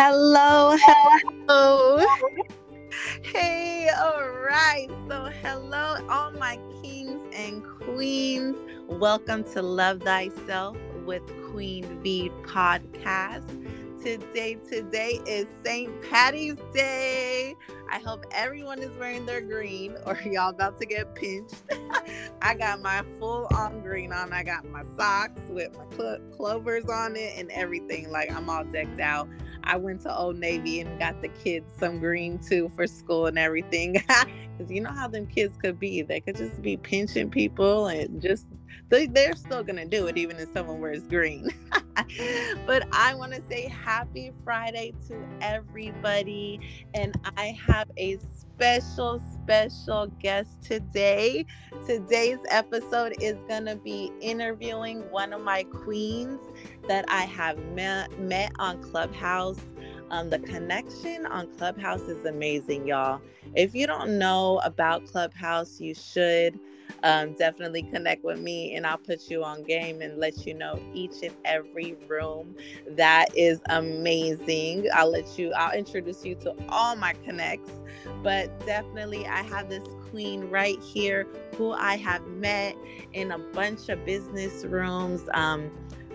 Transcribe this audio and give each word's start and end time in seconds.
Hello, 0.00 0.76
hello. 0.78 2.06
Hey, 3.20 3.90
all 4.00 4.30
right. 4.30 4.86
So, 5.08 5.28
hello, 5.42 5.96
all 6.08 6.30
my 6.30 6.56
kings 6.80 7.20
and 7.34 7.64
queens. 7.64 8.56
Welcome 8.86 9.42
to 9.54 9.60
Love 9.60 10.02
Thyself 10.02 10.76
with 11.04 11.24
Queen 11.50 12.00
V 12.00 12.30
podcast. 12.44 13.48
Today, 14.00 14.56
today 14.70 15.18
is 15.26 15.48
St. 15.64 15.90
Patty's 16.08 16.54
Day. 16.72 17.56
I 17.90 17.98
hope 17.98 18.24
everyone 18.30 18.78
is 18.78 18.96
wearing 18.98 19.26
their 19.26 19.40
green 19.40 19.96
or 20.06 20.16
y'all 20.24 20.50
about 20.50 20.78
to 20.80 20.86
get 20.86 21.12
pinched. 21.16 21.56
I 22.40 22.54
got 22.54 22.80
my 22.80 23.02
full 23.18 23.48
on 23.52 23.80
green 23.80 24.12
on. 24.12 24.32
I 24.32 24.44
got 24.44 24.64
my 24.70 24.84
socks 24.96 25.40
with 25.48 25.76
my 25.76 25.84
clo- 25.96 26.20
clovers 26.36 26.84
on 26.84 27.16
it 27.16 27.36
and 27.36 27.50
everything. 27.50 28.12
Like 28.12 28.30
I'm 28.30 28.48
all 28.48 28.62
decked 28.62 29.00
out. 29.00 29.28
I 29.68 29.76
went 29.76 30.02
to 30.02 30.16
Old 30.16 30.38
Navy 30.38 30.80
and 30.80 30.98
got 30.98 31.22
the 31.22 31.28
kids 31.28 31.72
some 31.78 32.00
green 32.00 32.40
too 32.40 32.70
for 32.76 32.88
school 32.88 33.26
and 33.26 33.38
everything. 33.38 34.02
Because 34.58 34.72
you 34.72 34.82
know 34.82 34.92
how 34.92 35.08
them 35.08 35.26
kids 35.26 35.56
could 35.56 35.78
be. 35.80 36.02
They 36.02 36.20
could 36.20 36.36
just 36.36 36.62
be 36.62 36.76
pinching 36.78 37.30
people 37.30 37.88
and 37.88 38.22
just, 38.22 38.46
they, 38.90 39.06
they're 39.06 39.36
still 39.36 39.64
going 39.64 39.76
to 39.76 39.86
do 39.86 40.06
it 40.06 40.18
even 40.18 40.38
if 40.38 40.50
someone 40.52 40.80
wears 40.80 41.02
green. 41.04 41.48
but 42.66 42.86
I 42.92 43.14
want 43.14 43.34
to 43.34 43.42
say 43.50 43.68
happy 43.68 44.32
Friday 44.44 44.94
to 45.08 45.28
everybody. 45.40 46.60
And 46.94 47.14
I 47.36 47.56
have 47.66 47.90
a 47.98 48.18
special, 48.18 49.20
special 49.20 50.08
guest 50.20 50.62
today. 50.62 51.46
Today's 51.86 52.40
episode 52.50 53.14
is 53.20 53.36
going 53.48 53.66
to 53.66 53.76
be 53.76 54.12
interviewing 54.20 55.00
one 55.10 55.32
of 55.32 55.42
my 55.42 55.64
queens 55.64 56.40
that 56.88 57.04
I 57.08 57.22
have 57.22 57.58
met, 57.74 58.18
met 58.20 58.52
on 58.58 58.82
Clubhouse. 58.82 59.60
Um, 60.10 60.30
the 60.30 60.38
connection 60.40 61.26
on 61.26 61.48
Clubhouse 61.56 62.02
is 62.02 62.24
amazing, 62.24 62.86
y'all. 62.88 63.20
If 63.54 63.74
you 63.74 63.86
don't 63.86 64.18
know 64.18 64.60
about 64.64 65.06
Clubhouse, 65.06 65.80
you 65.80 65.94
should 65.94 66.58
um, 67.02 67.32
definitely 67.34 67.82
connect 67.82 68.24
with 68.24 68.40
me 68.40 68.74
and 68.74 68.86
I'll 68.86 68.98
put 68.98 69.30
you 69.30 69.44
on 69.44 69.62
game 69.64 70.00
and 70.02 70.18
let 70.18 70.46
you 70.46 70.54
know 70.54 70.80
each 70.94 71.22
and 71.22 71.34
every 71.44 71.96
room. 72.08 72.54
That 72.90 73.26
is 73.36 73.60
amazing. 73.68 74.88
I'll 74.94 75.10
let 75.10 75.38
you, 75.38 75.52
I'll 75.52 75.76
introduce 75.76 76.24
you 76.24 76.34
to 76.36 76.54
all 76.68 76.96
my 76.96 77.12
connects, 77.24 77.70
but 78.22 78.64
definitely 78.66 79.26
I 79.26 79.42
have 79.42 79.68
this 79.68 79.86
queen 80.10 80.48
right 80.50 80.80
here 80.82 81.26
who 81.56 81.72
I 81.72 81.96
have 81.96 82.26
met 82.26 82.76
in 83.12 83.30
a 83.30 83.38
bunch 83.38 83.88
of 83.88 84.04
business 84.04 84.64
rooms. 84.64 85.22
Um, 85.34 85.70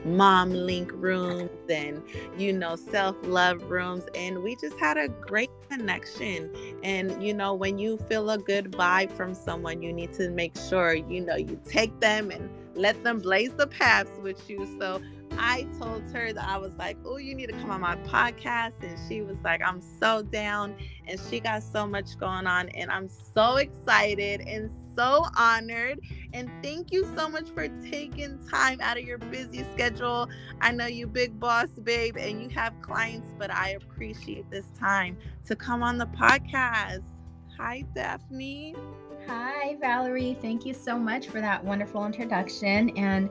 mom 0.06 0.52
link 0.52 0.92
rooms 0.94 1.50
and 1.70 2.02
you 2.38 2.52
know 2.52 2.76
self-love 2.76 3.64
rooms 3.64 4.04
and 4.16 4.42
we 4.42 4.56
just 4.56 4.78
had 4.80 4.98
a 4.98 5.08
great 5.08 5.50
connection 5.70 6.50
and 6.84 7.24
you 7.24 7.34
know 7.34 7.54
when 7.54 7.78
you 7.78 7.98
feel 8.10 8.30
a 8.30 8.38
good 8.38 8.72
vibe 8.72 9.12
from 9.12 9.34
someone 9.34 9.82
you 9.82 9.94
need 9.94 10.12
to 10.14 10.30
make 10.30 10.58
sure 10.58 10.94
you 10.94 11.22
know 11.22 11.36
you 11.36 11.60
take 11.66 11.98
them 12.00 12.32
and 12.32 12.50
let 12.76 13.02
them 13.04 13.20
blaze 13.20 13.54
the 13.54 13.68
paths 13.68 14.20
with 14.22 14.50
you 14.50 14.68
so 14.80 15.02
I 15.38 15.68
told 15.80 16.04
her 16.12 16.32
that 16.34 16.48
I 16.48 16.58
was 16.58 16.74
like, 16.76 16.98
oh, 17.06 17.18
you 17.18 17.34
need 17.34 17.48
to 17.48 17.54
come 17.54 17.72
on 17.72 17.82
my 17.82 17.96
podcast. 17.98 18.74
And 18.82 18.98
she 19.08 19.22
was 19.22 19.38
like, 19.44 19.62
I'm 19.66 19.82
so 19.82 20.22
down. 20.22 20.76
And 21.08 21.20
she 21.30 21.40
got 21.40 21.64
so 21.64 21.88
much 21.88 22.18
going 22.20 22.48
on. 22.48 22.70
And 22.70 22.92
I'm 22.92 23.10
so 23.10 23.56
excited 23.56 24.42
and 24.42 24.70
so 24.96 25.26
honored. 25.38 26.00
And 26.34 26.50
thank 26.62 26.92
you 26.92 27.06
so 27.16 27.30
much 27.30 27.50
for 27.50 27.68
taking 27.90 28.40
time 28.48 28.80
out 28.82 28.98
of 28.98 29.04
your 29.04 29.18
busy 29.18 29.66
schedule. 29.74 30.30
I 30.62 30.72
know 30.72 30.88
you 30.88 31.08
big 31.08 31.40
boss, 31.40 31.70
babe, 31.84 32.18
and 32.18 32.42
you 32.42 32.50
have 32.50 32.74
clients, 32.82 33.28
but 33.38 33.52
I 33.52 33.70
appreciate 33.70 34.50
this 34.50 34.66
time 34.80 35.18
to 35.46 35.56
come 35.56 35.84
on 35.84 35.98
the 35.98 36.08
podcast. 36.08 37.04
Hi, 37.58 37.84
Daphne. 37.94 38.76
Hi, 39.28 39.78
Valerie. 39.80 40.38
Thank 40.42 40.66
you 40.66 40.74
so 40.74 41.00
much 41.00 41.28
for 41.28 41.40
that 41.40 41.64
wonderful 41.64 42.06
introduction 42.06 42.90
and 42.98 43.30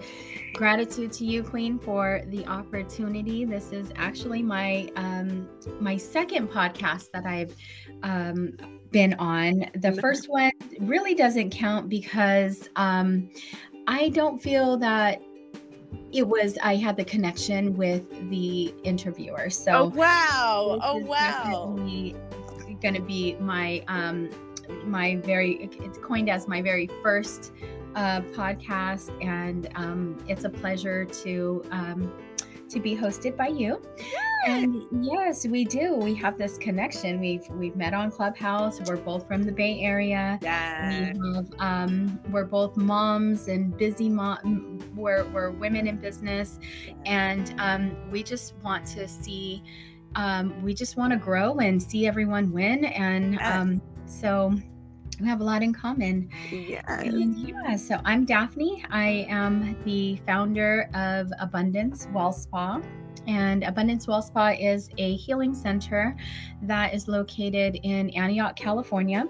gratitude 0.55 1.13
to 1.15 1.27
you, 1.27 1.43
Queen, 1.43 1.79
for 1.79 2.23
the 2.29 2.47
opportunity. 2.47 3.45
This 3.45 3.73
is 3.73 3.93
actually 3.97 4.43
my 4.43 4.91
um, 4.97 5.49
my 5.81 5.99
second 5.99 6.49
podcast 6.51 7.11
that 7.13 7.27
I've 7.27 7.55
um, 8.03 8.57
been 8.93 9.15
on. 9.15 9.65
The 9.75 9.93
first 9.93 10.29
one 10.29 10.53
really 10.81 11.15
doesn't 11.15 11.51
count 11.51 11.89
because 11.89 12.69
um, 12.77 13.29
I 13.87 14.11
don't 14.11 14.41
feel 14.41 14.77
that 14.79 15.23
it 16.13 16.27
was 16.27 16.59
I 16.63 16.77
had 16.77 16.97
the 16.97 17.05
connection 17.05 17.75
with 17.77 18.05
the 18.31 18.75
interviewer. 18.85 19.51
So 19.51 19.73
oh 19.73 19.85
wow, 19.89 20.79
oh 20.83 20.99
wow, 20.99 21.75
going 22.83 22.95
to 22.95 23.01
be 23.01 23.35
my 23.41 23.83
um, 23.89 24.29
my 24.85 25.17
very 25.17 25.71
it's 25.81 25.99
coined 25.99 26.29
as 26.29 26.47
my 26.49 26.61
very 26.61 26.89
first 27.03 27.53
uh, 27.95 28.21
podcast, 28.33 29.11
and 29.25 29.69
um, 29.75 30.19
it's 30.29 30.45
a 30.45 30.51
pleasure 30.51 31.05
to 31.05 31.63
um, 31.71 32.13
to 32.73 32.81
be 32.81 32.97
hosted 32.97 33.37
by 33.37 33.49
you. 33.49 33.81
And 34.45 34.85
yes, 35.01 35.47
we 35.47 35.65
do. 35.65 35.95
We 35.95 36.15
have 36.17 36.37
this 36.37 36.59
connection. 36.59 37.21
We've 37.21 37.49
we've 37.51 37.77
met 37.77 37.95
on 37.95 38.11
Clubhouse. 38.11 38.81
We're 38.81 38.97
both 38.97 39.29
from 39.29 39.45
the 39.45 39.53
Bay 39.53 39.81
Area. 39.81 40.39
Yeah. 40.43 41.13
We 41.13 41.37
have, 41.37 41.47
um, 41.61 42.21
we're 42.31 42.45
both 42.45 42.77
moms 42.77 43.47
and 43.47 43.77
busy 43.77 44.09
mom. 44.09 44.81
We're 44.97 45.25
we're 45.27 45.51
women 45.51 45.87
in 45.87 45.97
business, 45.99 46.59
and 47.07 47.55
um, 47.59 47.97
we 48.11 48.23
just 48.23 48.55
want 48.65 48.85
to 48.89 49.07
see. 49.07 49.63
Um, 50.15 50.63
we 50.63 50.75
just 50.75 50.99
want 50.99 51.13
to 51.13 51.19
grow 51.19 51.59
and 51.59 51.83
see 51.83 52.07
everyone 52.07 52.53
win, 52.53 52.85
and 52.85 53.35
yes. 53.35 53.55
um, 53.55 53.81
so 54.05 54.53
we 55.23 55.29
have 55.29 55.41
a 55.41 55.45
lot 55.45 55.63
in 55.63 55.73
common. 55.73 56.29
Yes. 56.51 56.85
And 56.89 57.39
yeah, 57.39 57.77
so 57.77 58.01
I'm 58.05 58.25
Daphne. 58.25 58.85
I 58.91 59.27
am 59.29 59.77
the 59.85 60.17
founder 60.27 60.91
of 60.95 61.33
Abundance 61.41 62.09
Well 62.13 62.33
Spa. 62.33 62.81
And 63.29 63.63
Abundance 63.63 64.09
Well 64.09 64.21
Spa 64.21 64.57
is 64.59 64.91
a 64.99 65.15
healing 65.15 65.55
center 65.55 66.17
that 66.63 66.93
is 66.93 67.07
located 67.07 67.79
in 67.85 68.11
Antioch, 68.11 68.57
California. 68.57 69.27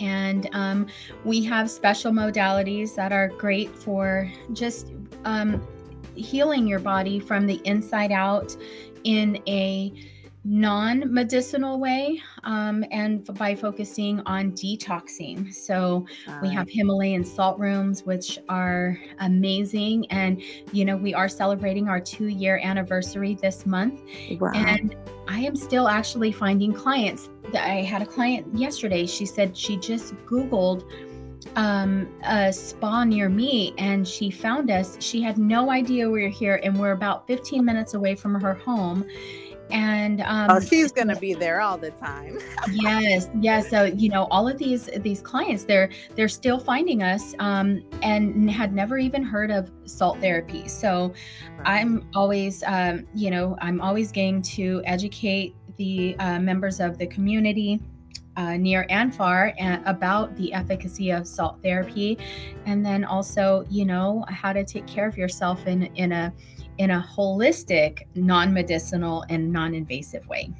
And 0.00 0.48
um, 0.54 0.86
we 1.26 1.44
have 1.44 1.70
special 1.70 2.10
modalities 2.10 2.94
that 2.94 3.12
are 3.12 3.28
great 3.28 3.76
for 3.76 4.32
just 4.54 4.92
um, 5.26 5.66
healing 6.14 6.66
your 6.66 6.80
body 6.80 7.20
from 7.20 7.46
the 7.46 7.60
inside 7.66 8.12
out 8.12 8.56
in 9.04 9.42
a 9.46 9.92
non 10.44 11.12
medicinal 11.12 11.78
way 11.78 12.20
um, 12.44 12.84
and 12.90 13.24
by 13.34 13.54
focusing 13.54 14.20
on 14.26 14.52
detoxing. 14.52 15.52
So 15.52 16.06
we 16.40 16.48
have 16.50 16.68
Himalayan 16.68 17.24
salt 17.24 17.58
rooms, 17.58 18.04
which 18.04 18.38
are 18.48 18.98
amazing. 19.18 20.10
And, 20.10 20.42
you 20.72 20.84
know, 20.84 20.96
we 20.96 21.12
are 21.12 21.28
celebrating 21.28 21.88
our 21.88 22.00
two 22.00 22.28
year 22.28 22.60
anniversary 22.62 23.34
this 23.34 23.66
month. 23.66 24.00
Wow. 24.38 24.52
And 24.54 24.96
I 25.28 25.40
am 25.40 25.56
still 25.56 25.88
actually 25.88 26.32
finding 26.32 26.72
clients. 26.72 27.28
I 27.54 27.82
had 27.82 28.02
a 28.02 28.06
client 28.06 28.46
yesterday. 28.56 29.06
She 29.06 29.26
said 29.26 29.56
she 29.56 29.76
just 29.76 30.14
Googled 30.26 30.84
um, 31.56 32.08
a 32.24 32.52
spa 32.52 33.04
near 33.04 33.28
me 33.28 33.74
and 33.78 34.06
she 34.06 34.30
found 34.30 34.70
us. 34.70 34.96
She 35.00 35.20
had 35.20 35.38
no 35.38 35.70
idea 35.70 36.08
we 36.08 36.22
were 36.22 36.28
here, 36.28 36.60
and 36.62 36.78
we're 36.78 36.92
about 36.92 37.26
15 37.26 37.64
minutes 37.64 37.94
away 37.94 38.14
from 38.14 38.40
her 38.40 38.54
home 38.54 39.04
and 39.72 40.20
um, 40.22 40.50
oh 40.50 40.60
she's 40.60 40.92
gonna 40.92 41.16
be 41.16 41.34
there 41.34 41.60
all 41.60 41.78
the 41.78 41.90
time. 41.92 42.38
Yes 42.72 43.28
yes. 43.40 43.68
So 43.68 43.84
you 43.84 44.08
know 44.08 44.24
all 44.30 44.48
of 44.48 44.58
these 44.58 44.88
these 44.98 45.20
clients 45.20 45.64
they're 45.64 45.90
they're 46.16 46.28
still 46.28 46.58
finding 46.58 47.02
us 47.02 47.34
um, 47.38 47.82
and 48.02 48.50
had 48.50 48.72
never 48.74 48.98
even 48.98 49.22
heard 49.22 49.50
of 49.50 49.70
salt 49.84 50.18
therapy. 50.20 50.68
So 50.68 51.12
right. 51.58 51.80
i'm 51.80 52.08
always 52.14 52.62
um, 52.66 53.06
you 53.14 53.30
know 53.30 53.56
i'm 53.60 53.80
always 53.80 54.12
game 54.12 54.42
to 54.42 54.82
educate 54.84 55.54
the 55.76 56.16
uh, 56.18 56.38
members 56.38 56.80
of 56.80 56.98
the 56.98 57.06
community 57.06 57.80
uh, 58.36 58.56
near 58.56 58.86
and 58.88 59.14
far 59.14 59.52
and 59.58 59.82
about 59.86 60.34
the 60.36 60.52
efficacy 60.52 61.10
of 61.10 61.26
salt 61.26 61.58
therapy. 61.62 62.18
And 62.66 62.84
then 62.84 63.04
also 63.04 63.64
you 63.68 63.84
know 63.84 64.24
how 64.28 64.52
to 64.52 64.64
take 64.64 64.86
care 64.86 65.06
of 65.06 65.16
yourself 65.16 65.66
in 65.66 65.84
in 65.96 66.12
a 66.12 66.32
in 66.80 66.90
a 66.90 67.06
holistic, 67.14 68.06
non 68.14 68.54
medicinal, 68.54 69.22
and 69.28 69.52
non 69.52 69.74
invasive 69.74 70.26
way. 70.28 70.50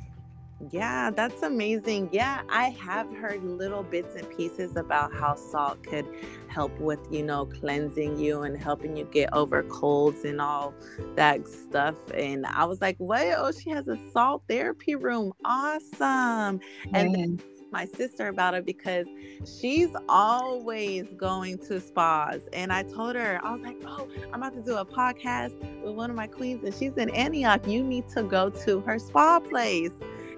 Yeah, 0.71 1.11
that's 1.11 1.43
amazing. 1.43 2.11
Yeah, 2.13 2.43
I 2.51 2.69
have 2.69 3.11
heard 3.17 3.43
little 3.43 3.83
bits 3.83 4.15
and 4.17 4.29
pieces 4.37 4.77
about 4.77 5.15
how 5.15 5.35
salt 5.35 5.83
could 5.83 6.07
help 6.49 6.79
with, 6.79 6.99
you 7.11 7.23
know, 7.23 7.47
cleansing 7.47 8.19
you 8.19 8.43
and 8.43 8.63
helping 8.63 8.99
you 8.99 9.07
get 9.07 9.33
over 9.33 9.63
colds 9.63 10.27
and 10.27 10.43
all 10.43 10.75
that 11.17 11.49
stuff. 11.49 11.95
And 12.13 12.45
I 12.45 12.67
was 12.67 12.83
like, 12.83 12.97
what? 12.99 13.27
Oh, 13.39 13.51
she 13.53 13.71
has 13.71 13.89
a 13.89 13.99
salt 14.13 14.43
therapy 14.47 14.97
room. 14.97 15.33
Awesome. 15.47 16.61
And 16.93 17.43
my 17.71 17.85
sister 17.85 18.29
about 18.29 18.55
it 18.55 18.65
because 18.67 19.07
she's 19.45 19.91
always 20.09 21.07
going 21.17 21.59
to 21.59 21.81
spas. 21.81 22.41
And 22.53 22.73
I 22.73 22.83
told 22.83 23.17
her, 23.17 23.41
I 23.43 23.53
was 23.53 23.63
like, 23.63 23.77
oh, 23.87 24.09
I'm 24.33 24.43
about 24.43 24.55
to 24.55 24.63
do 24.63 24.77
a 24.77 24.85
podcast 24.85 25.55
with 25.83 25.95
one 25.95 26.11
of 26.11 26.17
my 26.17 26.27
queens, 26.27 26.65
and 26.65 26.75
she's 26.75 26.95
in 26.97 27.11
Antioch. 27.11 27.67
You 27.67 27.83
need 27.83 28.09
to 28.11 28.23
go 28.23 28.51
to 28.51 28.81
her 28.81 28.99
spa 28.99 29.41
place. 29.41 29.93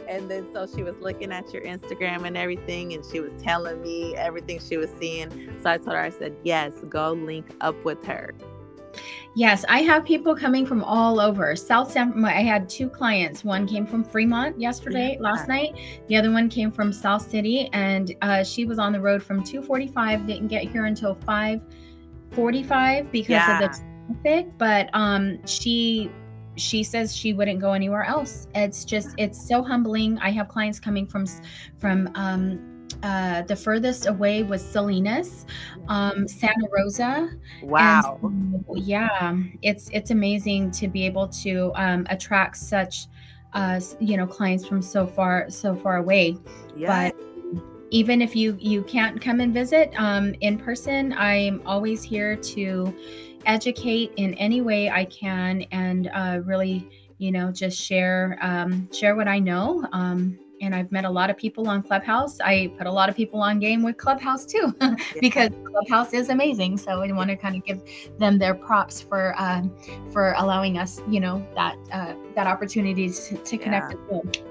And 0.09 0.31
then 0.31 0.49
so 0.53 0.67
she 0.67 0.83
was 0.83 0.97
looking 0.99 1.33
at 1.33 1.53
your 1.55 1.63
Instagram 1.63 2.27
and 2.27 2.37
everything, 2.37 2.93
and 2.93 3.05
she 3.05 3.21
was 3.21 3.33
telling 3.43 3.81
me 3.83 4.15
everything 4.17 4.61
she 4.61 4.77
was 4.77 4.91
seeing. 5.01 5.31
So 5.63 5.71
I 5.71 5.79
told 5.79 5.93
her, 5.93 6.01
I 6.01 6.11
said, 6.11 6.37
yes, 6.43 6.73
go 6.89 7.13
link 7.13 7.47
up 7.61 7.83
with 7.85 8.05
her. 8.05 8.35
Yes, 9.35 9.65
I 9.69 9.81
have 9.83 10.05
people 10.05 10.37
coming 10.37 10.67
from 10.67 10.85
all 10.85 11.19
over. 11.19 11.57
South 11.57 11.91
San 11.91 12.23
I 12.25 12.43
had 12.43 12.69
two 12.69 12.89
clients. 12.89 13.45
One 13.45 13.67
came 13.67 13.87
from 13.87 14.05
Fremont 14.05 14.61
yesterday, 14.61 15.15
yeah. 15.15 15.23
last 15.23 15.49
night. 15.49 15.75
The 16.09 16.17
other 16.17 16.31
one 16.31 16.51
came 16.51 16.71
from 16.71 16.93
South 16.93 17.29
City 17.31 17.71
and 17.73 18.15
uh, 18.21 18.45
she 18.45 18.67
was 18.67 18.79
on 18.79 18.93
the 18.93 19.01
road 19.01 19.23
from 19.23 19.43
2:45, 19.43 20.27
didn't 20.27 20.49
get 20.49 20.65
here 20.65 20.85
until 20.85 21.17
5:45 21.17 23.11
because 23.11 23.31
yeah. 23.31 23.55
of 23.55 23.71
the 23.71 23.81
traffic, 24.23 24.49
but 24.59 24.91
um 24.93 25.39
she 25.47 26.11
she 26.57 26.83
says 26.83 27.17
she 27.17 27.33
wouldn't 27.33 27.61
go 27.61 27.73
anywhere 27.73 28.05
else. 28.05 28.49
It's 28.55 28.85
just 28.85 29.15
it's 29.17 29.49
so 29.49 29.63
humbling. 29.63 30.19
I 30.19 30.31
have 30.31 30.49
clients 30.49 30.79
coming 30.79 31.07
from 31.07 31.25
from 31.79 32.11
um 32.15 32.72
uh, 33.03 33.43
the 33.43 33.57
furthest 33.57 34.07
away 34.07 34.43
was 34.43 34.65
Salinas, 34.65 35.47
um, 35.89 36.29
Santa 36.29 36.69
Rosa. 36.71 37.31
Wow. 37.63 38.19
And, 38.23 38.65
yeah, 38.75 39.37
it's 39.63 39.89
it's 39.93 40.11
amazing 40.11 40.71
to 40.73 40.89
be 40.89 41.05
able 41.05 41.29
to 41.29 41.73
um, 41.75 42.07
attract 42.11 42.57
such, 42.57 43.07
uh, 43.55 43.81
you 44.01 44.17
know, 44.17 44.27
clients 44.27 44.67
from 44.67 44.83
so 44.83 45.07
far 45.07 45.51
so 45.51 45.75
far 45.75 45.97
away. 45.97 46.37
Yeah. 46.77 47.11
But 47.11 47.17
even 47.91 48.23
if 48.23 48.35
you 48.35 48.57
you 48.61 48.83
can't 48.85 49.21
come 49.21 49.41
and 49.41 49.53
visit 49.53 49.93
um, 49.97 50.35
in 50.41 50.59
person, 50.59 51.13
I'm 51.13 51.61
always 51.67 52.03
here 52.03 52.37
to 52.37 52.95
educate 53.45 54.13
in 54.17 54.35
any 54.35 54.61
way 54.61 54.89
I 54.89 55.05
can 55.07 55.63
and 55.73 56.09
uh, 56.15 56.41
really, 56.45 56.89
you 57.19 57.33
know, 57.33 57.51
just 57.51 57.79
share 57.79 58.39
um, 58.41 58.89
share 58.93 59.17
what 59.17 59.29
I 59.29 59.41
know. 59.41 59.87
Um, 59.93 60.39
and 60.63 60.75
I've 60.75 60.91
met 60.93 61.05
a 61.05 61.11
lot 61.11 61.29
of 61.29 61.37
people 61.37 61.69
on 61.69 61.83
Clubhouse. 61.83 62.41
I 62.41 62.73
put 62.79 62.87
a 62.87 62.93
lot 62.93 63.09
of 63.09 63.17
people 63.17 63.43
on 63.43 63.59
game 63.59 63.83
with 63.83 63.99
Clubhouse 63.99 64.47
too, 64.47 64.75
because 65.21 65.51
Clubhouse 65.65 66.15
is 66.15 66.31
amazing. 66.31 66.79
So 66.79 67.03
I 67.03 67.13
want 67.13 67.29
to 67.31 67.37
kind 67.37 67.57
of 67.57 67.65
give 67.65 67.83
them 68.19 68.39
their 68.39 68.55
props 68.55 69.03
for 69.03 69.35
uh, 69.39 69.63
for 70.13 70.35
allowing 70.39 70.79
us, 70.79 71.03
you 71.09 71.21
know, 71.21 71.47
that 71.57 71.77
uh, 71.93 72.15
that 72.37 72.47
opportunity 72.47 73.11
to, 73.11 73.37
to 73.37 73.59
connect 73.59 73.93
yeah. 73.93 73.99
with 73.99 74.35
them 74.35 74.47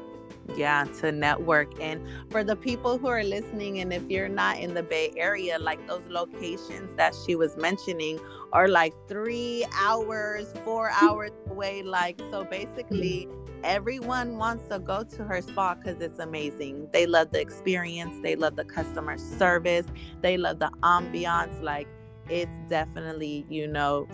yeah 0.55 0.83
to 0.99 1.11
network 1.11 1.69
and 1.79 2.01
for 2.29 2.43
the 2.43 2.55
people 2.55 2.97
who 2.97 3.07
are 3.07 3.23
listening 3.23 3.79
and 3.79 3.93
if 3.93 4.03
you're 4.09 4.27
not 4.27 4.59
in 4.59 4.73
the 4.73 4.83
bay 4.83 5.13
area 5.15 5.57
like 5.59 5.85
those 5.87 6.03
locations 6.09 6.93
that 6.95 7.15
she 7.25 7.35
was 7.35 7.55
mentioning 7.57 8.19
are 8.51 8.67
like 8.67 8.93
three 9.07 9.65
hours 9.79 10.51
four 10.65 10.91
hours 11.01 11.31
away 11.49 11.81
like 11.83 12.19
so 12.31 12.43
basically 12.43 13.29
everyone 13.63 14.37
wants 14.37 14.67
to 14.67 14.79
go 14.79 15.03
to 15.03 15.23
her 15.23 15.41
spa 15.41 15.75
because 15.75 16.01
it's 16.01 16.19
amazing. 16.19 16.89
They 16.91 17.05
love 17.05 17.31
the 17.31 17.39
experience 17.39 18.19
they 18.21 18.35
love 18.35 18.55
the 18.55 18.65
customer 18.65 19.17
service 19.17 19.85
they 20.21 20.37
love 20.37 20.59
the 20.59 20.71
ambiance 20.83 21.61
like 21.61 21.87
it's 22.29 22.51
definitely 22.69 23.45
you 23.49 23.67
know 23.67 24.07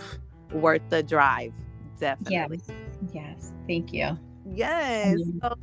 worth 0.52 0.82
the 0.90 1.04
drive 1.04 1.54
definitely. 2.00 2.62
Yes 2.68 2.78
yes 3.14 3.52
thank 3.68 3.94
you 3.94 4.18
Yes. 4.54 5.22
So 5.42 5.54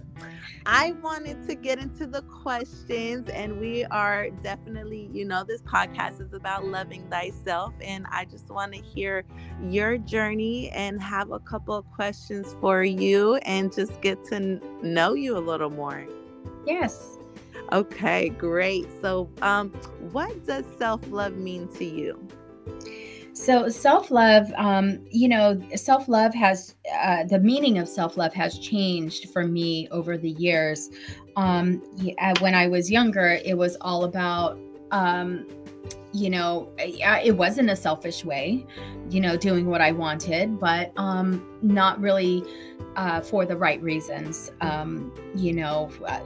I 0.67 0.93
wanted 1.03 1.47
to 1.49 1.55
get 1.55 1.79
into 1.79 2.07
the 2.07 2.23
questions, 2.23 3.29
and 3.29 3.59
we 3.61 3.85
are 3.87 4.31
definitely, 4.43 5.09
you 5.13 5.25
know, 5.25 5.45
this 5.45 5.63
podcast 5.63 6.21
is 6.21 6.33
about 6.33 6.65
loving 6.65 7.09
thyself. 7.11 7.75
And 7.81 8.07
I 8.11 8.25
just 8.25 8.51
want 8.51 8.73
to 8.75 8.81
hear 8.81 9.25
your 9.61 9.99
journey 9.99 10.71
and 10.71 11.01
have 11.03 11.31
a 11.33 11.41
couple 11.41 11.75
of 11.77 11.91
questions 11.91 12.57
for 12.61 12.83
you 12.85 13.37
and 13.37 13.73
just 13.73 14.01
get 14.01 14.23
to 14.27 14.61
know 14.83 15.15
you 15.15 15.37
a 15.37 15.41
little 15.41 15.71
more. 15.71 16.07
Yes. 16.67 17.19
Okay, 17.73 18.29
great. 18.31 18.87
So, 19.01 19.31
um, 19.43 19.71
what 20.13 20.45
does 20.47 20.65
self 20.79 21.01
love 21.11 21.37
mean 21.37 21.69
to 21.77 21.85
you? 21.85 22.27
So 23.35 23.69
self 23.69 24.13
love, 24.13 24.53
um, 24.57 25.05
you 25.11 25.29
know, 25.29 25.61
self 25.75 26.09
love 26.09 26.33
has 26.35 26.77
uh, 27.01 27.25
the 27.25 27.41
meaning 27.41 27.79
of 27.79 27.89
self 27.89 28.17
love 28.17 28.33
has 28.33 28.59
changed 28.61 29.31
for 29.31 29.45
me 29.45 29.89
over 29.91 30.17
the 30.17 30.31
years. 30.31 30.89
Um, 31.35 31.83
when 32.39 32.55
I 32.55 32.69
was 32.69 32.91
younger, 32.91 33.41
it 33.45 33.59
was 33.59 33.77
all 33.81 34.05
about, 34.05 34.57
um, 34.93 35.49
you 36.13 36.31
know, 36.31 36.71
it 36.79 37.37
wasn't 37.37 37.71
a 37.71 37.77
selfish 37.77 38.25
way, 38.25 38.65
you 39.11 39.21
know, 39.21 39.37
doing 39.37 39.67
what 39.67 39.81
I 39.81 39.91
wanted, 39.91 40.61
but 40.61 40.93
um, 40.97 41.59
not 41.61 42.01
really 42.01 42.45
uh, 42.95 43.21
for 43.21 43.45
the 43.45 43.57
right 43.57 43.83
reasons. 43.83 44.53
Um, 44.61 45.13
you 45.35 45.53
know, 45.53 45.91
uh, 46.07 46.21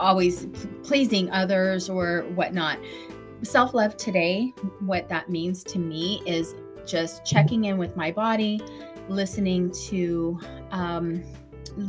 always 0.00 0.46
pleasing 0.82 1.30
others 1.30 1.88
or 1.88 2.22
whatnot 2.34 2.78
self 3.44 3.74
love 3.74 3.96
today, 3.96 4.54
what 4.80 5.08
that 5.08 5.30
means 5.30 5.62
to 5.64 5.78
me 5.78 6.22
is 6.26 6.54
just 6.86 7.24
checking 7.24 7.64
in 7.64 7.78
with 7.78 7.96
my 7.96 8.10
body, 8.10 8.60
listening 9.08 9.70
to, 9.88 10.38
um, 10.70 11.22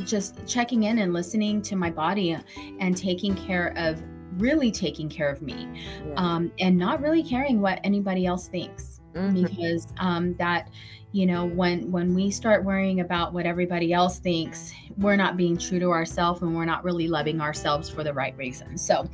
just 0.04 0.46
checking 0.46 0.84
in 0.84 0.98
and 0.98 1.12
listening 1.12 1.62
to 1.62 1.76
my 1.76 1.90
body 1.90 2.36
and 2.80 2.96
taking 2.96 3.34
care 3.34 3.72
of 3.76 4.02
really 4.38 4.70
taking 4.70 5.08
care 5.08 5.30
of 5.30 5.40
me 5.42 5.68
yeah. 6.06 6.14
um, 6.16 6.52
and 6.58 6.76
not 6.76 7.00
really 7.00 7.22
caring 7.22 7.60
what 7.60 7.80
anybody 7.84 8.26
else 8.26 8.48
thinks 8.48 8.95
mm-hmm. 9.16 9.44
because 9.44 9.88
um, 9.98 10.34
that 10.34 10.70
you 11.12 11.26
know 11.26 11.46
when 11.46 11.90
when 11.90 12.14
we 12.14 12.30
start 12.30 12.64
worrying 12.64 13.00
about 13.00 13.32
what 13.32 13.46
everybody 13.46 13.92
else 13.92 14.18
thinks 14.18 14.72
we're 14.98 15.16
not 15.16 15.36
being 15.36 15.56
true 15.56 15.78
to 15.78 15.90
ourselves 15.90 16.42
and 16.42 16.54
we're 16.54 16.64
not 16.64 16.84
really 16.84 17.08
loving 17.08 17.40
ourselves 17.40 17.88
for 17.88 18.04
the 18.04 18.12
right 18.12 18.36
reasons 18.36 18.84
so 18.84 19.08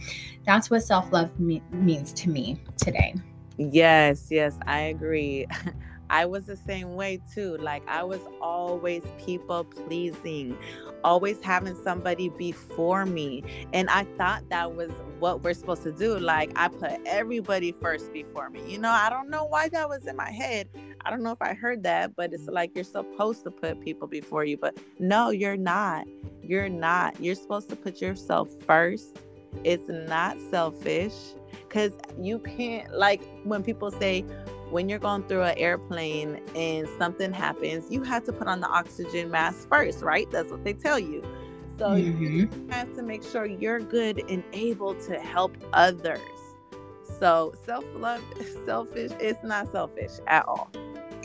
that's 0.44 0.70
what 0.70 0.82
self-love 0.82 1.38
me- 1.38 1.62
means 1.70 2.12
to 2.12 2.28
me 2.28 2.60
today. 2.76 3.14
Yes 3.58 4.28
yes 4.30 4.58
i 4.66 4.80
agree 4.80 5.46
I 6.12 6.26
was 6.26 6.44
the 6.44 6.56
same 6.56 6.94
way 6.94 7.20
too. 7.34 7.56
Like 7.56 7.82
I 7.88 8.04
was 8.04 8.20
always 8.42 9.02
people 9.24 9.64
pleasing, 9.64 10.58
always 11.02 11.40
having 11.40 11.74
somebody 11.74 12.28
before 12.28 13.06
me. 13.06 13.42
And 13.72 13.88
I 13.88 14.04
thought 14.18 14.46
that 14.50 14.76
was 14.76 14.90
what 15.20 15.42
we're 15.42 15.54
supposed 15.54 15.84
to 15.84 15.92
do. 15.92 16.18
Like 16.18 16.52
I 16.54 16.68
put 16.68 17.00
everybody 17.06 17.74
first 17.80 18.12
before 18.12 18.50
me. 18.50 18.60
You 18.70 18.78
know, 18.78 18.90
I 18.90 19.08
don't 19.08 19.30
know 19.30 19.46
why 19.46 19.70
that 19.70 19.88
was 19.88 20.06
in 20.06 20.14
my 20.14 20.30
head. 20.30 20.68
I 21.00 21.08
don't 21.10 21.22
know 21.22 21.32
if 21.32 21.40
I 21.40 21.54
heard 21.54 21.82
that, 21.84 22.14
but 22.14 22.34
it's 22.34 22.46
like 22.46 22.72
you're 22.74 22.84
supposed 22.84 23.44
to 23.44 23.50
put 23.50 23.80
people 23.80 24.06
before 24.06 24.44
you. 24.44 24.58
But 24.58 24.76
no, 24.98 25.30
you're 25.30 25.56
not. 25.56 26.06
You're 26.42 26.68
not. 26.68 27.18
You're 27.22 27.36
supposed 27.36 27.70
to 27.70 27.76
put 27.76 28.02
yourself 28.02 28.50
first. 28.66 29.16
It's 29.64 29.88
not 29.88 30.36
selfish 30.50 31.14
because 31.68 31.92
you 32.20 32.38
can't, 32.38 32.92
like 32.92 33.22
when 33.44 33.62
people 33.62 33.90
say, 33.90 34.26
when 34.72 34.88
you're 34.88 34.98
going 34.98 35.22
through 35.24 35.42
an 35.42 35.56
airplane 35.58 36.40
and 36.56 36.88
something 36.98 37.30
happens, 37.30 37.90
you 37.90 38.02
have 38.02 38.24
to 38.24 38.32
put 38.32 38.48
on 38.48 38.60
the 38.60 38.66
oxygen 38.66 39.30
mask 39.30 39.68
first, 39.68 40.02
right? 40.02 40.28
That's 40.30 40.50
what 40.50 40.64
they 40.64 40.72
tell 40.72 40.98
you. 40.98 41.22
So 41.78 41.90
mm-hmm. 41.90 42.24
you 42.24 42.48
have 42.70 42.94
to 42.96 43.02
make 43.02 43.22
sure 43.22 43.44
you're 43.44 43.80
good 43.80 44.22
and 44.30 44.42
able 44.54 44.94
to 44.94 45.20
help 45.20 45.54
others. 45.74 46.20
So 47.20 47.52
self 47.66 47.84
love, 47.94 48.22
selfish, 48.64 49.12
it's 49.20 49.44
not 49.44 49.70
selfish 49.70 50.12
at 50.26 50.48
all. 50.48 50.70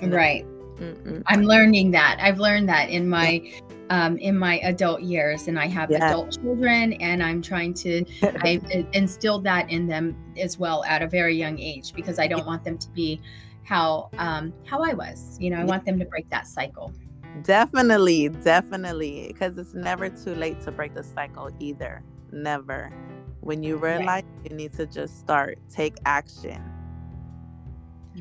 Right. 0.04 0.46
Mm-mm. 0.80 1.24
I'm 1.26 1.42
learning 1.42 1.92
that. 1.92 2.18
I've 2.22 2.40
learned 2.40 2.70
that 2.70 2.90
in 2.90 3.10
my 3.10 3.52
um, 3.90 4.18
in 4.18 4.38
my 4.38 4.60
adult 4.60 5.02
years, 5.02 5.48
and 5.48 5.60
I 5.60 5.68
have 5.68 5.90
yeah. 5.90 6.10
adult 6.10 6.38
children, 6.42 6.94
and 6.94 7.24
I'm 7.24 7.42
trying 7.42 7.74
to 7.76 8.06
I 8.44 8.60
instilled 8.94 9.44
that 9.46 9.70
in 9.70 9.88
them 9.88 10.16
as 10.38 10.58
well 10.58 10.84
at 10.86 11.02
a 11.02 11.08
very 11.08 11.36
young 11.36 11.60
age 11.60 11.94
because 11.94 12.20
I 12.20 12.28
don't 12.28 12.46
want 12.46 12.64
them 12.64 12.78
to 12.78 12.90
be 12.90 13.22
how 13.64 14.10
um, 14.18 14.54
how 14.66 14.84
I 14.84 14.94
was. 14.94 15.38
You 15.40 15.52
know, 15.52 15.58
I 15.58 15.64
want 15.64 15.86
them 15.86 16.00
to 16.00 16.06
break 16.06 16.30
that 16.30 16.48
cycle. 16.48 16.94
Definitely, 17.44 18.30
definitely, 18.30 19.28
because 19.28 19.58
it's 19.58 19.74
never 19.74 20.10
too 20.10 20.34
late 20.34 20.60
to 20.62 20.72
break 20.72 20.96
the 20.96 21.04
cycle 21.04 21.50
either. 21.60 22.04
Never. 22.32 22.92
When 23.42 23.64
you 23.64 23.78
realize 23.78 24.24
yeah. 24.44 24.50
you 24.50 24.58
need 24.58 24.74
to 24.74 24.86
just 24.86 25.20
start, 25.20 25.60
take 25.70 25.98
action. 26.06 26.62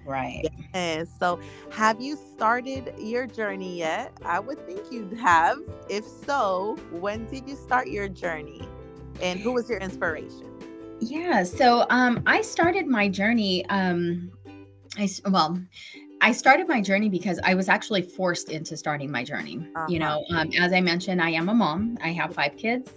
Right. 0.04 0.48
Yes. 0.74 1.08
So, 1.18 1.40
have 1.70 2.00
you 2.00 2.16
started 2.16 2.94
your 2.98 3.26
journey 3.26 3.78
yet? 3.78 4.12
I 4.24 4.40
would 4.40 4.64
think 4.66 4.80
you'd 4.90 5.12
have. 5.18 5.58
If 5.88 6.04
so, 6.04 6.76
when 6.90 7.26
did 7.26 7.48
you 7.48 7.56
start 7.56 7.88
your 7.88 8.08
journey? 8.08 8.68
And 9.22 9.40
who 9.40 9.52
was 9.52 9.68
your 9.68 9.78
inspiration? 9.78 10.52
Yeah. 11.00 11.44
So, 11.44 11.86
um, 11.90 12.22
I 12.26 12.42
started 12.42 12.86
my 12.86 13.08
journey. 13.08 13.64
Um, 13.66 14.30
I 14.98 15.08
well, 15.26 15.58
I 16.20 16.32
started 16.32 16.68
my 16.68 16.80
journey 16.80 17.08
because 17.08 17.38
I 17.44 17.54
was 17.54 17.68
actually 17.68 18.02
forced 18.02 18.50
into 18.50 18.76
starting 18.76 19.10
my 19.10 19.22
journey. 19.22 19.66
Uh-huh. 19.74 19.86
You 19.88 19.98
know, 19.98 20.24
um, 20.30 20.50
as 20.58 20.72
I 20.72 20.80
mentioned, 20.80 21.20
I 21.20 21.30
am 21.30 21.48
a 21.48 21.54
mom. 21.54 21.98
I 22.02 22.12
have 22.12 22.34
five 22.34 22.56
kids. 22.56 22.92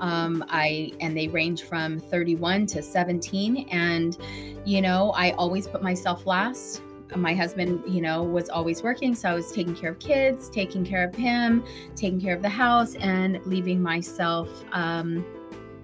Um, 0.00 0.44
I 0.48 0.92
and 1.00 1.16
they 1.16 1.28
range 1.28 1.62
from 1.62 2.00
31 2.00 2.66
to 2.66 2.82
17, 2.82 3.68
and 3.70 4.16
you 4.64 4.80
know, 4.80 5.12
I 5.12 5.32
always 5.32 5.66
put 5.66 5.82
myself 5.82 6.26
last 6.26 6.82
my 7.16 7.34
husband, 7.34 7.82
you 7.86 8.00
know, 8.00 8.22
was 8.22 8.48
always 8.48 8.82
working. 8.82 9.14
So 9.14 9.28
I 9.28 9.34
was 9.34 9.52
taking 9.52 9.74
care 9.74 9.90
of 9.90 9.98
kids, 9.98 10.48
taking 10.48 10.84
care 10.84 11.06
of 11.06 11.14
him, 11.14 11.64
taking 11.94 12.20
care 12.20 12.34
of 12.34 12.42
the 12.42 12.48
house, 12.48 12.94
and 12.96 13.44
leaving 13.44 13.82
myself 13.82 14.48
um, 14.72 15.24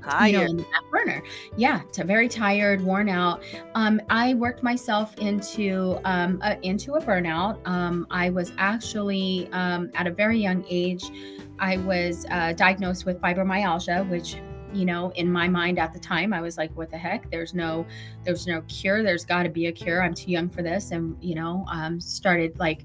tired. 0.02 0.31
You 0.31 0.38
know, 0.38 0.45
in 0.45 0.57
the 0.59 0.62
back 0.64 0.90
burner. 0.90 1.23
Yeah, 1.57 1.83
to 1.93 2.05
very 2.05 2.28
tired, 2.28 2.81
worn 2.81 3.09
out. 3.09 3.43
Um, 3.75 4.00
I 4.11 4.35
worked 4.35 4.62
myself 4.62 5.17
into 5.19 5.99
um, 6.05 6.40
a, 6.43 6.59
into 6.62 6.95
a 6.95 7.00
burnout. 7.00 7.67
Um, 7.67 8.07
I 8.11 8.31
was 8.31 8.52
actually 8.59 9.49
um, 9.52 9.90
at 9.95 10.07
a 10.07 10.11
very 10.11 10.38
young 10.38 10.64
age. 10.69 11.11
I 11.59 11.78
was 11.78 12.26
uh, 12.31 12.52
diagnosed 12.52 13.05
with 13.05 13.21
fibromyalgia, 13.21 14.09
which 14.09 14.37
you 14.73 14.85
know 14.85 15.11
in 15.12 15.31
my 15.31 15.49
mind 15.49 15.78
at 15.78 15.93
the 15.93 15.99
time 15.99 16.33
i 16.35 16.40
was 16.40 16.59
like 16.59 16.71
what 16.76 16.90
the 16.90 16.99
heck 16.99 17.31
there's 17.31 17.55
no 17.55 17.87
there's 18.25 18.47
no 18.47 18.61
cure 18.69 19.02
there's 19.02 19.25
got 19.25 19.45
to 19.45 19.49
be 19.49 19.67
a 19.67 19.73
cure 19.73 20.02
i'm 20.02 20.12
too 20.12 20.31
young 20.31 20.49
for 20.49 20.62
this 20.62 20.90
and 20.90 21.17
you 21.23 21.35
know 21.35 21.64
um, 21.71 22.00
started 22.00 22.59
like 22.59 22.85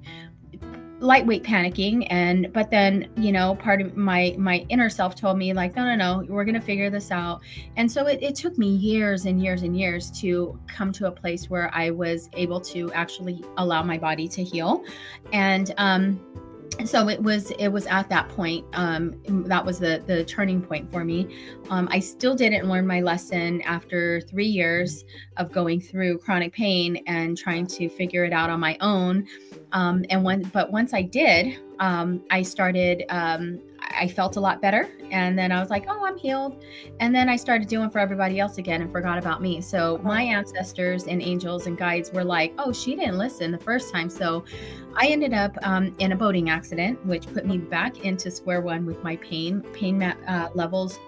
lightweight 1.04 1.44
panicking 1.44 2.08
and 2.10 2.52
but 2.54 2.72
then 2.72 3.10
you 3.18 3.34
know 3.34 3.56
part 3.56 3.82
of 3.82 3.98
my 3.98 4.34
my 4.38 4.66
inner 4.70 4.90
self 4.90 5.16
told 5.16 5.38
me 5.38 5.52
like 5.52 5.76
no 5.76 5.84
no 5.84 5.96
no 5.96 6.26
we're 6.34 6.46
gonna 6.46 6.62
figure 6.62 6.90
this 6.90 7.12
out. 7.12 7.42
And 7.76 7.92
so 7.92 8.08
it, 8.08 8.24
it 8.24 8.36
took 8.36 8.58
me 8.58 8.70
years 8.70 9.26
and 9.26 9.44
years 9.44 9.64
and 9.64 9.78
years 9.78 10.10
to 10.22 10.58
come 10.68 10.94
to 10.94 11.08
a 11.08 11.12
place 11.12 11.50
where 11.50 11.70
i 11.74 11.90
was 11.90 12.30
able 12.34 12.62
to 12.62 12.92
actually 12.94 13.44
allow 13.58 13.84
my 13.84 13.98
body 13.98 14.30
to 14.30 14.44
heal. 14.44 14.84
And 15.34 15.74
um 15.78 16.22
so 16.86 17.08
it 17.08 17.22
was 17.22 17.52
it 17.52 17.68
was 17.68 17.86
at 17.88 18.10
that 18.10 18.30
point 18.30 18.66
um, 18.74 19.16
that 19.48 19.64
was 19.64 19.80
the 19.80 20.04
the 20.06 20.24
turning 20.26 20.62
point 20.62 20.92
for 20.92 21.04
me. 21.04 21.28
Um, 21.70 21.88
i 21.92 22.00
still 22.00 22.36
didn't 22.36 22.68
learn 22.68 22.86
my 22.86 23.02
lesson 23.02 23.62
after 23.62 24.22
three 24.22 24.48
years 24.48 25.06
of 25.38 25.52
going 25.52 25.80
through 25.80 26.20
chronic 26.20 26.54
pain 26.54 27.04
and 27.08 27.38
trying 27.38 27.68
to 27.68 27.90
figure 27.90 28.26
it 28.26 28.34
out 28.34 28.50
on 28.50 28.60
my 28.60 28.78
own. 28.82 29.28
Um, 29.72 30.06
and 30.10 30.24
when 30.24 30.44
but 30.44 30.72
once 30.72 30.94
i 30.94 31.02
did 31.02 31.60
um, 31.80 32.22
i 32.32 32.42
started 32.42 33.04
um, 33.10 33.60
I 33.96 34.08
felt 34.08 34.36
a 34.36 34.40
lot 34.40 34.62
better. 34.62 34.90
And 35.12 35.38
then 35.38 35.52
I 35.52 35.60
was 35.60 35.70
like, 35.70 35.86
oh, 35.88 36.06
I'm 36.06 36.18
healed. 36.18 36.64
And 37.00 37.14
then 37.14 37.30
I 37.30 37.36
started 37.36 37.68
doing 37.68 37.90
for 37.90 38.00
everybody 38.00 38.40
else 38.40 38.58
again 38.58 38.82
and 38.82 38.92
forgot 38.92 39.18
about 39.18 39.42
me. 39.42 39.62
So 39.62 40.00
my 40.04 40.22
ancestors 40.22 41.06
and 41.06 41.22
angels 41.22 41.68
and 41.68 41.78
guides 41.78 42.12
were 42.12 42.24
like, 42.24 42.54
oh, 42.58 42.72
she 42.72 42.96
didn't 42.96 43.18
listen 43.18 43.52
the 43.52 43.58
first 43.58 43.92
time. 43.92 44.10
So 44.10 44.46
I 44.96 45.08
ended 45.08 45.34
up 45.34 45.58
um, 45.64 45.96
in 46.00 46.12
a 46.12 46.16
boating 46.16 46.50
accident, 46.50 47.04
which 47.06 47.32
put 47.34 47.46
me 47.46 47.58
back 47.58 48.04
into 48.04 48.32
square 48.32 48.62
one 48.62 48.86
with 48.86 49.04
my 49.04 49.16
pain, 49.18 49.62
pain 49.74 50.02
uh, 50.02 50.50
levels 50.54 51.00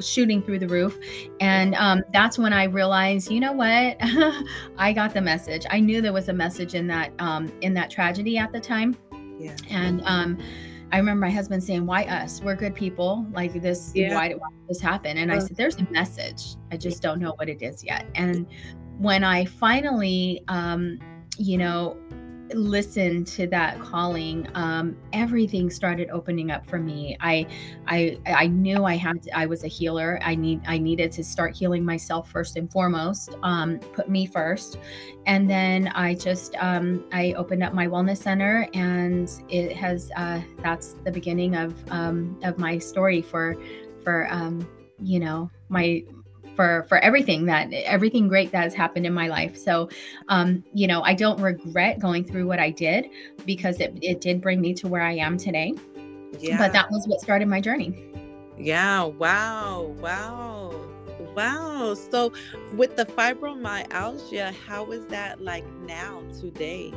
shooting 0.00 0.42
through 0.42 0.58
the 0.58 0.68
roof. 0.68 0.98
And 1.40 1.74
um, 1.74 2.02
that's 2.12 2.38
when 2.38 2.52
I 2.52 2.64
realized, 2.64 3.30
you 3.30 3.40
know 3.40 3.52
what? 3.52 3.96
I 4.78 4.92
got 4.92 5.14
the 5.14 5.20
message. 5.20 5.66
I 5.70 5.80
knew 5.80 6.00
there 6.00 6.12
was 6.12 6.28
a 6.28 6.32
message 6.32 6.74
in 6.74 6.86
that 6.88 7.12
um, 7.18 7.52
in 7.60 7.74
that 7.74 7.90
tragedy 7.90 8.38
at 8.38 8.52
the 8.52 8.60
time. 8.60 8.96
Yeah. 9.38 9.56
And 9.68 10.02
um, 10.04 10.38
I 10.92 10.98
remember 10.98 11.20
my 11.20 11.30
husband 11.30 11.62
saying, 11.62 11.86
"Why 11.86 12.04
us? 12.04 12.40
We're 12.42 12.56
good 12.56 12.74
people. 12.74 13.26
Like 13.32 13.60
this. 13.60 13.92
Yeah. 13.94 14.14
Why, 14.14 14.32
why 14.32 14.48
did 14.50 14.68
this 14.68 14.80
happen?" 14.80 15.16
And 15.18 15.32
I 15.32 15.38
said, 15.38 15.56
"There's 15.56 15.76
a 15.76 15.84
message. 15.90 16.56
I 16.72 16.76
just 16.76 17.02
don't 17.02 17.20
know 17.20 17.32
what 17.36 17.48
it 17.48 17.62
is 17.62 17.84
yet." 17.84 18.06
And 18.14 18.46
when 18.98 19.24
I 19.24 19.44
finally, 19.44 20.42
um, 20.48 20.98
you 21.38 21.58
know, 21.58 21.96
listened 22.54 23.26
to 23.28 23.46
that 23.48 23.78
calling, 23.80 24.48
um, 24.54 24.96
everything 25.12 25.70
started 25.70 26.10
opening 26.10 26.50
up 26.50 26.66
for 26.66 26.78
me. 26.78 27.16
I, 27.20 27.46
I, 27.86 28.18
I 28.26 28.46
knew 28.46 28.84
I 28.84 28.96
had. 28.96 29.22
To, 29.24 29.38
I 29.38 29.46
was 29.46 29.64
a 29.64 29.68
healer. 29.68 30.18
I 30.22 30.34
need. 30.34 30.60
I 30.66 30.78
needed 30.78 31.12
to 31.12 31.24
start 31.24 31.56
healing 31.56 31.84
myself 31.84 32.30
first 32.30 32.56
and 32.56 32.70
foremost. 32.70 33.36
Um, 33.42 33.78
put 33.78 34.08
me 34.08 34.26
first, 34.26 34.78
and 35.26 35.48
then 35.48 35.88
I 35.88 36.14
just. 36.14 36.54
Um, 36.58 37.04
I 37.12 37.32
opened 37.34 37.62
up 37.62 37.74
my 37.74 37.86
wellness 37.86 38.18
center, 38.18 38.68
and 38.74 39.30
it 39.48 39.76
has. 39.76 40.10
Uh, 40.16 40.40
that's 40.62 40.94
the 41.04 41.10
beginning 41.10 41.56
of 41.56 41.74
um, 41.90 42.38
of 42.42 42.58
my 42.58 42.78
story 42.78 43.22
for, 43.22 43.56
for 44.02 44.26
um, 44.30 44.66
you 45.02 45.18
know 45.18 45.50
my 45.68 46.04
for 46.60 46.84
for 46.90 46.98
everything 46.98 47.46
that 47.46 47.72
everything 47.72 48.28
great 48.28 48.52
that 48.52 48.64
has 48.64 48.74
happened 48.74 49.06
in 49.06 49.14
my 49.14 49.28
life. 49.28 49.56
So 49.56 49.88
um 50.28 50.62
you 50.74 50.86
know 50.86 51.00
i 51.02 51.14
don't 51.14 51.40
regret 51.40 51.98
going 51.98 52.22
through 52.22 52.46
what 52.46 52.58
i 52.58 52.68
did 52.68 53.06
because 53.46 53.80
it, 53.80 53.98
it 54.02 54.20
did 54.20 54.42
bring 54.42 54.60
me 54.60 54.74
to 54.74 54.86
where 54.86 55.00
i 55.00 55.12
am 55.12 55.38
today. 55.38 55.72
Yeah. 56.38 56.58
but 56.58 56.74
that 56.74 56.90
was 56.90 57.06
what 57.08 57.20
started 57.20 57.48
my 57.48 57.62
journey. 57.62 58.04
Yeah 58.58 59.04
wow 59.04 59.94
wow 60.00 60.74
wow. 61.34 61.94
So 61.94 62.32
with 62.74 62.94
the 62.94 63.06
fibromyalgia 63.06 64.52
how 64.66 64.90
is 64.90 65.06
that 65.06 65.40
like 65.40 65.64
now 65.86 66.22
today? 66.38 66.92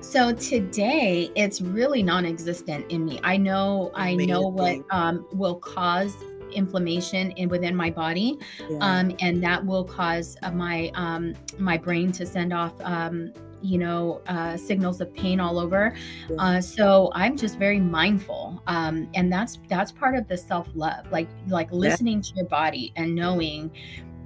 So 0.00 0.34
today 0.34 1.30
it's 1.34 1.62
really 1.62 2.02
non-existent 2.02 2.92
in 2.92 3.06
me. 3.06 3.20
I 3.24 3.38
know 3.38 3.90
Amazing. 3.94 4.20
I 4.20 4.24
know 4.34 4.48
what 4.48 4.76
um, 4.90 5.26
will 5.32 5.56
cause 5.56 6.14
inflammation 6.52 7.30
in 7.32 7.48
within 7.48 7.74
my 7.74 7.90
body 7.90 8.38
yeah. 8.68 8.78
um, 8.80 9.14
and 9.20 9.42
that 9.42 9.64
will 9.64 9.84
cause 9.84 10.36
uh, 10.42 10.50
my 10.50 10.90
um, 10.94 11.34
my 11.58 11.76
brain 11.76 12.12
to 12.12 12.26
send 12.26 12.52
off 12.52 12.72
um, 12.80 13.32
you 13.62 13.78
know 13.78 14.20
uh, 14.28 14.56
signals 14.56 15.00
of 15.00 15.12
pain 15.14 15.40
all 15.40 15.58
over 15.58 15.94
yeah. 16.28 16.36
uh, 16.36 16.60
so 16.60 17.10
i'm 17.14 17.36
just 17.36 17.58
very 17.58 17.80
mindful 17.80 18.62
um, 18.66 19.08
and 19.14 19.32
that's 19.32 19.58
that's 19.68 19.90
part 19.90 20.14
of 20.14 20.28
the 20.28 20.36
self-love 20.36 21.10
like 21.10 21.28
like 21.48 21.70
listening 21.72 22.16
yeah. 22.16 22.22
to 22.22 22.34
your 22.36 22.46
body 22.46 22.92
and 22.96 23.14
knowing 23.14 23.70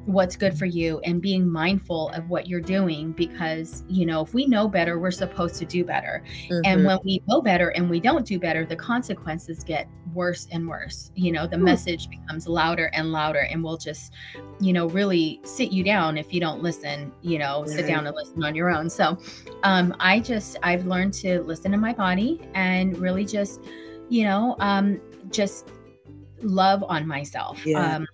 what's 0.07 0.35
good 0.35 0.57
for 0.57 0.64
you 0.64 0.99
and 1.00 1.21
being 1.21 1.49
mindful 1.49 2.09
of 2.11 2.28
what 2.30 2.47
you're 2.47 2.61
doing 2.61 3.12
because 3.12 3.85
you 3.87 4.07
know 4.07 4.23
if 4.23 4.33
we 4.33 4.47
know 4.47 4.66
better 4.66 4.99
we're 4.99 5.11
supposed 5.11 5.57
to 5.57 5.66
do 5.66 5.85
better 5.85 6.25
mm-hmm. 6.49 6.61
and 6.64 6.85
when 6.85 6.99
we 7.04 7.23
know 7.28 7.42
better 7.42 7.69
and 7.71 7.88
we 7.88 8.00
don't 8.00 8.26
do 8.26 8.38
better 8.38 8.64
the 8.64 8.75
consequences 8.75 9.62
get 9.62 9.88
worse 10.14 10.49
and 10.52 10.66
worse 10.66 11.12
you 11.14 11.30
know 11.30 11.47
the 11.47 11.57
Ooh. 11.57 11.61
message 11.61 12.09
becomes 12.09 12.49
louder 12.49 12.90
and 12.95 13.12
louder 13.12 13.40
and 13.50 13.62
will 13.62 13.76
just 13.76 14.14
you 14.59 14.73
know 14.73 14.88
really 14.88 15.38
sit 15.45 15.71
you 15.71 15.85
down 15.85 16.16
if 16.16 16.33
you 16.33 16.40
don't 16.40 16.62
listen 16.62 17.12
you 17.21 17.38
know 17.38 17.61
right. 17.61 17.71
sit 17.71 17.87
down 17.87 18.07
and 18.07 18.16
listen 18.16 18.42
on 18.42 18.54
your 18.54 18.71
own 18.71 18.88
so 18.88 19.19
um 19.64 19.95
i 20.00 20.19
just 20.19 20.57
i've 20.62 20.87
learned 20.87 21.12
to 21.12 21.42
listen 21.42 21.71
to 21.71 21.78
my 21.78 21.92
body 21.92 22.40
and 22.54 22.97
really 22.99 23.25
just 23.25 23.61
you 24.09 24.25
know 24.25 24.57
um 24.61 24.99
just 25.30 25.69
love 26.42 26.83
on 26.85 27.07
myself 27.07 27.64
yeah. 27.66 27.97
um 27.97 28.07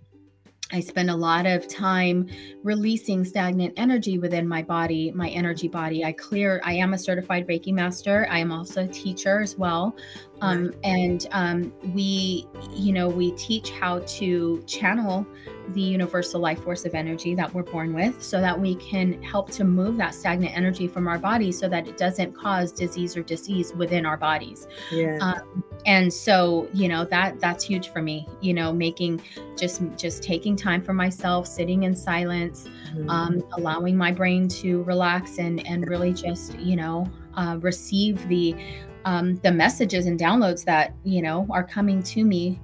I 0.73 0.81
spend 0.81 1.11
a 1.11 1.17
lot 1.17 1.47
of 1.47 1.69
time 1.69 2.29
releasing 2.65 3.25
stagnant 3.25 3.75
energy 3.77 4.19
within 4.19 4.49
my 4.49 4.63
body, 4.63 5.13
my 5.13 5.29
energy 5.29 5.69
body. 5.69 6.05
I 6.05 6.11
clear, 6.11 6.61
I 6.65 6.73
am 6.73 6.93
a 6.93 6.99
certified 6.99 7.47
Reiki 7.47 7.73
master. 7.73 8.27
I 8.29 8.41
am 8.41 8.51
also 8.51 8.83
a 8.83 8.89
teacher 8.89 9.41
as 9.41 9.57
well. 9.57 9.97
Um, 10.41 10.73
and 10.83 11.27
um, 11.31 11.73
we, 11.95 12.47
you 12.75 12.93
know, 12.93 13.09
we 13.09 13.31
teach 13.33 13.71
how 13.71 14.01
to 14.01 14.63
channel 14.67 15.25
the 15.69 15.81
universal 15.81 16.41
life 16.41 16.63
force 16.63 16.85
of 16.85 16.95
energy 16.95 17.35
that 17.35 17.53
we're 17.53 17.63
born 17.63 17.93
with 17.95 18.23
so 18.23 18.41
that 18.41 18.59
we 18.59 18.75
can 18.77 19.23
help 19.23 19.51
to 19.53 19.65
move 19.65 19.97
that 19.97 20.15
stagnant 20.15 20.57
energy 20.57 20.89
from 20.89 21.09
our 21.09 21.19
bodies 21.19 21.59
so 21.59 21.69
that 21.69 21.87
it 21.87 21.97
doesn't 21.97 22.37
cause 22.37 22.73
disease 22.73 23.17
or 23.17 23.23
disease 23.23 23.73
within 23.75 24.05
our 24.05 24.17
bodies. 24.17 24.67
Yeah. 24.91 25.19
Um, 25.21 25.65
and 25.87 26.13
so, 26.13 26.69
you 26.75 26.89
know, 26.89 27.05
that 27.05 27.41
that's 27.41 27.65
huge 27.65 27.89
for 27.89 28.03
me, 28.03 28.29
you 28.41 28.53
know, 28.53 28.73
making 28.73 29.23
just 29.57 29.81
just 29.97 30.23
taking 30.23 30.57
time 30.57 30.83
for 30.83 30.93
myself, 30.93 31.47
sitting 31.47 31.85
in 31.85 31.95
silence, 31.95 32.69
mm-hmm. 32.89 33.09
um, 33.09 33.45
allowing 33.57 33.97
my 33.97 34.11
brain 34.11 34.49
to 34.49 34.83
relax 34.83 35.39
and 35.39 35.65
and 35.67 35.89
really 35.89 36.13
just, 36.13 36.59
you 36.59 36.75
know, 36.75 37.07
uh, 37.35 37.57
receive 37.61 38.27
the 38.29 38.57
um, 39.05 39.37
the 39.37 39.53
messages 39.53 40.07
and 40.07 40.19
downloads 40.19 40.65
that 40.65 40.93
you 41.05 41.23
know 41.23 41.47
are 41.51 41.63
coming 41.63 42.03
to 42.03 42.25
me 42.25 42.61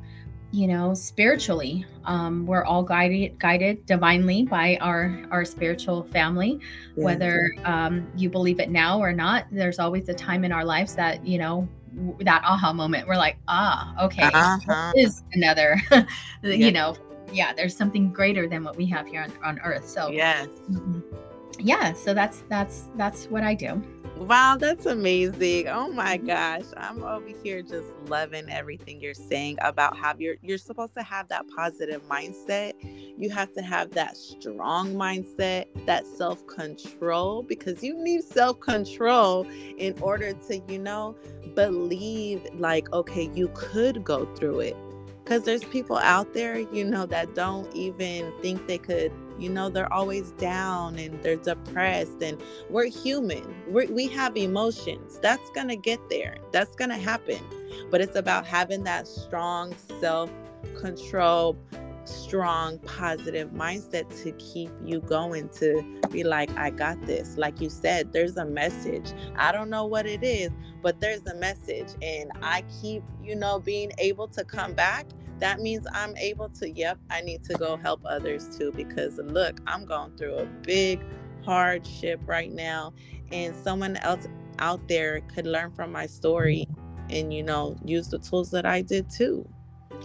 you 0.50 0.66
know 0.66 0.92
spiritually 0.92 1.86
um, 2.04 2.44
we're 2.44 2.64
all 2.64 2.82
guided 2.82 3.38
guided 3.38 3.86
divinely 3.86 4.42
by 4.42 4.76
our 4.80 5.22
our 5.30 5.44
spiritual 5.44 6.02
family 6.04 6.58
yeah. 6.96 7.04
whether 7.04 7.54
um, 7.64 8.06
you 8.16 8.28
believe 8.28 8.60
it 8.60 8.70
now 8.70 8.98
or 8.98 9.12
not 9.12 9.46
there's 9.52 9.78
always 9.78 10.08
a 10.08 10.14
time 10.14 10.44
in 10.44 10.52
our 10.52 10.64
lives 10.64 10.94
that 10.94 11.24
you 11.24 11.38
know 11.38 11.66
that 12.20 12.42
aha 12.44 12.72
moment 12.72 13.06
we're 13.06 13.16
like 13.16 13.36
ah 13.48 13.94
okay 14.04 14.22
uh-huh. 14.22 14.92
is 14.96 15.22
another 15.32 15.76
you 16.42 16.52
yeah. 16.52 16.70
know 16.70 16.96
yeah 17.32 17.52
there's 17.52 17.76
something 17.76 18.12
greater 18.12 18.48
than 18.48 18.64
what 18.64 18.76
we 18.76 18.86
have 18.86 19.06
here 19.06 19.22
on, 19.22 19.32
on 19.44 19.58
earth 19.60 19.88
so 19.88 20.08
yes 20.08 20.46
mm-hmm. 20.70 21.00
yeah 21.58 21.92
so 21.92 22.14
that's 22.14 22.44
that's 22.48 22.88
that's 22.96 23.26
what 23.26 23.42
i 23.42 23.54
do 23.54 23.82
Wow, 24.22 24.56
that's 24.56 24.86
amazing. 24.86 25.68
Oh 25.68 25.90
my 25.92 26.16
gosh. 26.16 26.64
I'm 26.76 27.02
over 27.02 27.26
here 27.42 27.60
just 27.60 27.88
loving 28.06 28.48
everything 28.48 29.00
you're 29.00 29.14
saying 29.14 29.58
about 29.62 29.96
how 29.96 30.14
you're 30.16 30.36
you're 30.42 30.58
supposed 30.58 30.94
to 30.94 31.02
have 31.02 31.28
that 31.28 31.46
positive 31.48 32.02
mindset. 32.08 32.74
You 33.18 33.30
have 33.30 33.52
to 33.54 33.62
have 33.62 33.90
that 33.92 34.16
strong 34.16 34.94
mindset, 34.94 35.66
that 35.86 36.06
self-control 36.06 37.42
because 37.44 37.82
you 37.82 37.96
need 38.02 38.22
self-control 38.22 39.48
in 39.78 39.98
order 40.00 40.32
to, 40.34 40.60
you 40.68 40.78
know, 40.78 41.16
believe 41.56 42.46
like 42.54 42.92
okay, 42.92 43.28
you 43.34 43.50
could 43.54 44.04
go 44.04 44.26
through 44.36 44.60
it. 44.60 44.76
Cuz 45.24 45.42
there's 45.42 45.64
people 45.64 45.98
out 45.98 46.32
there, 46.32 46.58
you 46.60 46.84
know, 46.84 47.06
that 47.06 47.34
don't 47.34 47.74
even 47.74 48.32
think 48.40 48.68
they 48.68 48.78
could 48.78 49.12
you 49.42 49.50
know 49.50 49.68
they're 49.68 49.92
always 49.92 50.30
down 50.32 50.96
and 50.98 51.20
they're 51.22 51.36
depressed 51.36 52.22
and 52.22 52.40
we're 52.70 52.88
human. 52.88 53.44
We're, 53.68 53.90
we 53.90 54.06
have 54.08 54.36
emotions. 54.36 55.18
That's 55.20 55.50
gonna 55.50 55.76
get 55.76 55.98
there. 56.08 56.36
That's 56.52 56.74
gonna 56.76 56.98
happen. 56.98 57.40
But 57.90 58.00
it's 58.00 58.16
about 58.16 58.46
having 58.46 58.84
that 58.84 59.08
strong 59.08 59.74
self 60.00 60.30
control 60.80 61.58
strong 62.04 62.78
positive 62.80 63.50
mindset 63.50 64.08
to 64.22 64.32
keep 64.32 64.70
you 64.84 65.00
going 65.00 65.48
to 65.48 66.00
be 66.10 66.24
like 66.24 66.50
i 66.56 66.68
got 66.68 67.00
this. 67.06 67.36
Like 67.36 67.60
you 67.60 67.70
said 67.70 68.12
there's 68.12 68.36
a 68.36 68.44
message. 68.44 69.12
I 69.36 69.52
don't 69.52 69.70
know 69.70 69.86
what 69.86 70.06
it 70.06 70.22
is 70.22 70.50
but 70.82 71.00
there's 71.00 71.24
a 71.26 71.34
message. 71.34 71.88
And 72.02 72.30
i 72.42 72.64
keep 72.80 73.02
you 73.22 73.36
know 73.36 73.60
being 73.60 73.92
able 73.98 74.28
to 74.28 74.44
come 74.44 74.74
back 74.74 75.06
that 75.38 75.60
means 75.60 75.86
I'm 75.92 76.16
able 76.16 76.48
to, 76.50 76.70
yep, 76.70 76.98
I 77.10 77.20
need 77.20 77.42
to 77.44 77.54
go 77.54 77.76
help 77.76 78.02
others 78.04 78.56
too. 78.56 78.72
Because 78.72 79.18
look, 79.18 79.58
I'm 79.66 79.84
going 79.84 80.16
through 80.16 80.36
a 80.36 80.46
big 80.62 81.00
hardship 81.44 82.20
right 82.26 82.52
now, 82.52 82.94
and 83.30 83.54
someone 83.54 83.96
else 83.98 84.26
out 84.58 84.86
there 84.88 85.20
could 85.34 85.46
learn 85.46 85.72
from 85.72 85.90
my 85.90 86.06
story 86.06 86.68
and, 87.10 87.32
you 87.34 87.42
know, 87.42 87.76
use 87.84 88.08
the 88.08 88.18
tools 88.18 88.50
that 88.52 88.64
I 88.64 88.82
did 88.82 89.10
too. 89.10 89.48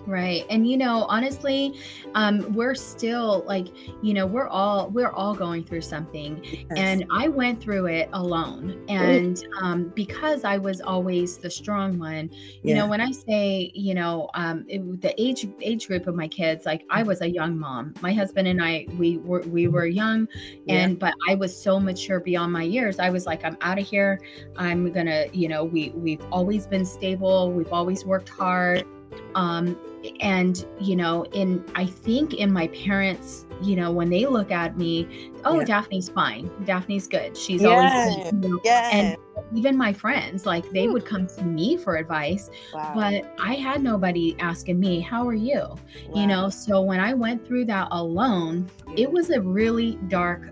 Right. 0.06 0.46
And 0.50 0.70
you 0.70 0.78
know, 0.78 1.06
honestly, 1.10 1.74
um, 2.14 2.54
we're 2.54 2.76
still 2.76 3.44
like, 3.46 3.68
you 4.02 4.14
know, 4.14 4.26
we're 4.26 4.48
all 4.48 4.90
we're 4.90 5.12
all 5.12 5.34
going 5.34 5.64
through 5.64 5.82
something. 5.82 6.42
Yes. 6.44 6.66
And 6.76 7.06
I 7.12 7.28
went 7.28 7.62
through 7.62 7.88
it 7.88 8.10
alone. 8.14 8.86
And 8.88 9.44
um, 9.62 9.92
because 9.96 10.44
I 10.44 10.58
was 10.58 10.82
always 10.82 11.38
the 11.38 11.50
strong 11.50 11.98
one, 11.98 12.30
you 12.32 12.60
yeah. 12.64 12.76
know, 12.76 12.88
when 12.88 13.02
I 13.02 13.12
say, 13.12 13.72
you 13.74 13.94
know, 13.94 14.30
um, 14.34 14.66
it, 14.68 15.02
the 15.02 15.14
age 15.22 15.48
age 15.62 15.88
group 15.88 16.08
of 16.08 16.16
my 16.16 16.28
kids, 16.28 16.66
like 16.66 16.86
I 16.90 17.04
was 17.04 17.22
a 17.22 17.30
young 17.30 17.58
mom. 17.58 17.94
My 18.02 18.14
husband 18.14 18.48
and 18.48 18.62
I, 18.62 18.88
we 18.98 19.18
were 19.18 19.42
we 19.42 19.68
were 19.68 19.86
young, 19.86 20.28
and 20.68 20.94
yeah. 20.94 20.98
but 21.00 21.14
I 21.30 21.36
was 21.36 21.56
so 21.56 21.80
mature 21.80 22.20
beyond 22.20 22.52
my 22.52 22.64
years. 22.64 23.00
I 23.00 23.10
was 23.10 23.26
like, 23.26 23.44
I'm 23.44 23.58
out 23.62 23.80
of 23.80 23.88
here. 23.88 24.20
I'm 24.56 24.92
gonna, 24.92 25.26
you 25.34 25.48
know, 25.48 25.64
we 25.64 25.90
we've 25.90 26.26
always 26.32 26.68
been 26.68 26.86
stable. 26.86 27.52
We've 27.52 27.74
always 27.74 28.06
worked 28.06 28.30
hard 28.30 28.86
um, 29.36 29.78
and 30.22 30.66
you 30.80 30.96
know 30.96 31.24
in 31.34 31.64
i 31.76 31.86
think 31.86 32.34
in 32.34 32.52
my 32.52 32.68
parents 32.68 33.46
you 33.62 33.76
know 33.76 33.92
when 33.92 34.10
they 34.10 34.26
look 34.26 34.52
at 34.52 34.78
me 34.78 35.32
oh 35.46 35.60
yeah. 35.60 35.66
daphne's 35.66 36.10
fine 36.10 36.50
daphne's 36.66 37.08
good 37.08 37.36
she's 37.36 37.64
always 37.64 37.92
good. 38.16 38.44
You 38.44 38.50
know? 38.50 38.60
yeah. 38.64 38.90
and 38.94 39.18
even 39.56 39.78
my 39.78 39.92
friends 39.94 40.46
like 40.46 40.70
they 40.72 40.88
would 40.88 41.06
come 41.06 41.28
to 41.28 41.44
me 41.44 41.78
for 41.78 41.98
advice 41.98 42.50
wow. 42.74 42.92
but 42.94 43.34
i 43.40 43.56
had 43.56 43.82
nobody 43.82 44.36
asking 44.40 44.80
me 44.80 45.00
how 45.00 45.28
are 45.28 45.34
you 45.34 45.60
wow. 45.60 45.78
you 46.14 46.28
know 46.28 46.50
so 46.50 46.82
when 46.82 47.00
i 47.00 47.14
went 47.14 47.46
through 47.46 47.66
that 47.66 47.88
alone 47.92 48.70
it 48.96 49.12
was 49.12 49.30
a 49.30 49.42
really 49.42 49.98
dark 50.08 50.50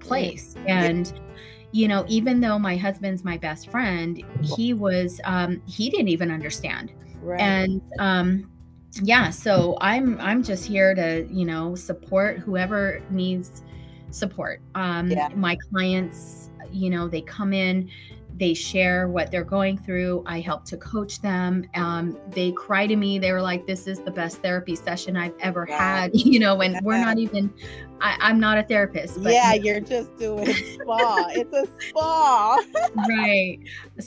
place 0.00 0.56
and 0.66 1.20
you 1.72 1.88
know 1.88 2.04
even 2.08 2.40
though 2.40 2.58
my 2.58 2.76
husband's 2.76 3.24
my 3.24 3.36
best 3.36 3.70
friend 3.70 4.22
he 4.56 4.74
was 4.74 5.20
um 5.24 5.60
he 5.66 5.90
didn't 5.90 6.08
even 6.08 6.30
understand 6.30 6.92
Right. 7.22 7.40
And 7.40 7.80
um, 7.98 8.50
yeah, 9.02 9.30
so 9.30 9.78
I'm 9.80 10.20
I'm 10.20 10.42
just 10.42 10.66
here 10.66 10.94
to 10.94 11.26
you 11.30 11.44
know 11.44 11.74
support 11.74 12.38
whoever 12.38 13.02
needs 13.10 13.62
support. 14.10 14.60
Um, 14.74 15.10
yeah. 15.10 15.28
My 15.34 15.56
clients, 15.70 16.50
you 16.70 16.90
know, 16.90 17.08
they 17.08 17.22
come 17.22 17.52
in 17.52 17.88
they 18.42 18.54
share 18.54 19.08
what 19.08 19.30
they're 19.30 19.44
going 19.44 19.78
through. 19.78 20.22
I 20.26 20.40
help 20.40 20.64
to 20.66 20.76
coach 20.76 21.20
them. 21.20 21.64
Um, 21.74 22.18
they 22.30 22.52
cry 22.52 22.86
to 22.86 22.96
me. 22.96 23.18
They 23.18 23.32
were 23.32 23.42
like, 23.42 23.66
"This 23.66 23.86
is 23.86 24.00
the 24.00 24.10
best 24.10 24.38
therapy 24.38 24.74
session 24.74 25.16
I've 25.16 25.36
ever 25.40 25.64
had." 25.64 26.10
You 26.32 26.38
know, 26.38 26.54
when 26.54 26.72
yeah. 26.72 26.80
we're 26.82 26.98
not 26.98 27.18
even. 27.18 27.52
I, 28.02 28.30
am 28.30 28.40
not 28.40 28.58
a 28.58 28.62
therapist. 28.64 29.22
But, 29.22 29.32
yeah, 29.32 29.54
you're 29.54 29.80
just 29.80 30.16
doing 30.18 30.52
spa. 30.52 31.26
it's 31.30 31.52
a 31.54 31.66
spa. 31.88 32.62
right. 33.08 33.58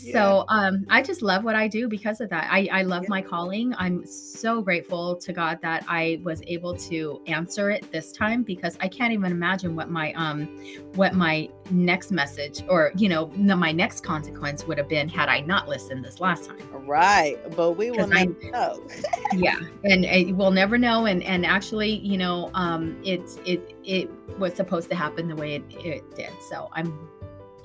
Yeah. 0.02 0.12
So 0.14 0.46
um, 0.50 0.86
I 0.90 1.02
just 1.02 1.22
love 1.22 1.44
what 1.44 1.56
I 1.56 1.68
do 1.68 1.88
because 1.88 2.20
of 2.20 2.29
that. 2.29 2.48
I, 2.51 2.68
I 2.72 2.81
love 2.84 3.03
yeah. 3.03 3.10
my 3.10 3.22
calling. 3.22 3.74
I'm 3.77 4.05
so 4.05 4.62
grateful 4.62 5.16
to 5.16 5.34
God 5.34 5.60
that 5.62 5.86
I 5.88 6.20
was 6.24 6.42
able 6.46 6.75
to 6.75 7.22
answer 7.27 7.72
it 7.72 7.90
this 7.92 8.12
time 8.12 8.44
because 8.44 8.77
I 8.81 8.88
can't 8.88 9.14
even 9.14 9.31
imagine 9.31 9.75
what 9.75 9.90
my 9.90 10.12
um 10.14 10.48
what 10.96 11.14
my 11.14 11.50
next 11.72 12.12
message 12.12 12.64
or 12.68 12.92
you 12.96 13.10
know 13.10 13.27
my 13.27 13.72
next 13.72 14.01
consequence 14.01 14.66
would 14.66 14.77
have 14.77 14.90
been 14.90 15.08
had 15.08 15.29
I 15.29 15.40
not 15.42 15.68
listened 15.68 16.03
this 16.03 16.20
last 16.20 16.50
time. 16.50 16.60
Right, 16.86 17.38
but 17.55 17.72
we 17.74 17.92
will 17.92 18.08
never 18.08 18.36
I, 18.44 18.50
know. 18.50 18.88
yeah, 19.34 19.60
and, 19.84 20.05
and, 20.05 20.38
we'll 20.38 20.51
never 20.51 20.77
know. 20.77 21.05
And 21.05 21.24
and 21.24 21.46
actually, 21.46 21.92
you 21.92 22.18
know, 22.18 22.51
um, 22.53 23.00
it's 23.03 23.38
it 23.46 23.75
it 23.86 24.10
was 24.40 24.54
supposed 24.54 24.90
to 24.90 24.96
happen 24.96 25.28
the 25.28 25.36
way 25.36 25.56
it, 25.56 25.64
it 25.86 26.16
did. 26.16 26.32
So 26.50 26.70
I'm 26.74 27.10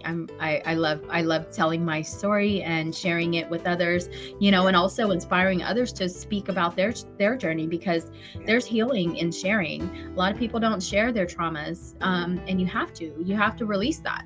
I'm 0.05 0.29
I, 0.39 0.63
I 0.65 0.75
love 0.75 1.03
I 1.11 1.23
love 1.23 1.51
telling 1.51 1.85
my 1.85 2.03
story 2.03 2.63
and 2.63 2.95
sharing 2.95 3.35
it 3.35 3.49
with 3.49 3.67
others, 3.67 4.09
you 4.39 4.51
know, 4.51 4.67
and 4.67 4.77
also 4.77 5.11
inspiring 5.11 5.63
others 5.63 5.93
to 5.95 6.09
speak 6.09 6.49
about 6.49 6.77
their 6.77 6.93
their 7.19 7.37
journey 7.37 7.67
because 7.67 8.11
there's 8.47 8.65
healing 8.65 9.17
in 9.17 9.33
sharing. 9.33 9.83
A 10.07 10.17
lot 10.17 10.33
of 10.33 10.39
people 10.39 10.61
don't 10.61 10.83
share 10.83 11.13
their 11.13 11.27
traumas, 11.27 11.95
um, 12.03 12.41
and 12.47 12.61
you 12.61 12.67
have 12.67 12.93
to 12.95 13.15
you 13.23 13.37
have 13.37 13.57
to 13.57 13.67
release 13.67 13.99
that. 14.01 14.25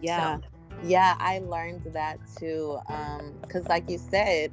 Yeah, 0.00 0.38
so. 0.38 0.42
yeah, 0.84 1.16
I 1.18 1.40
learned 1.40 1.84
that 1.92 2.18
too, 2.38 2.78
because 3.42 3.62
um, 3.62 3.68
like 3.68 3.88
you 3.88 3.98
said. 3.98 4.52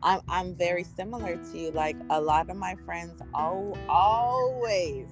I'm, 0.00 0.20
I'm 0.28 0.54
very 0.54 0.84
similar 0.84 1.36
to 1.36 1.58
you. 1.58 1.72
Like 1.72 1.96
a 2.08 2.20
lot 2.20 2.50
of 2.50 2.56
my 2.56 2.76
friends 2.86 3.20
all, 3.34 3.76
always 3.88 5.08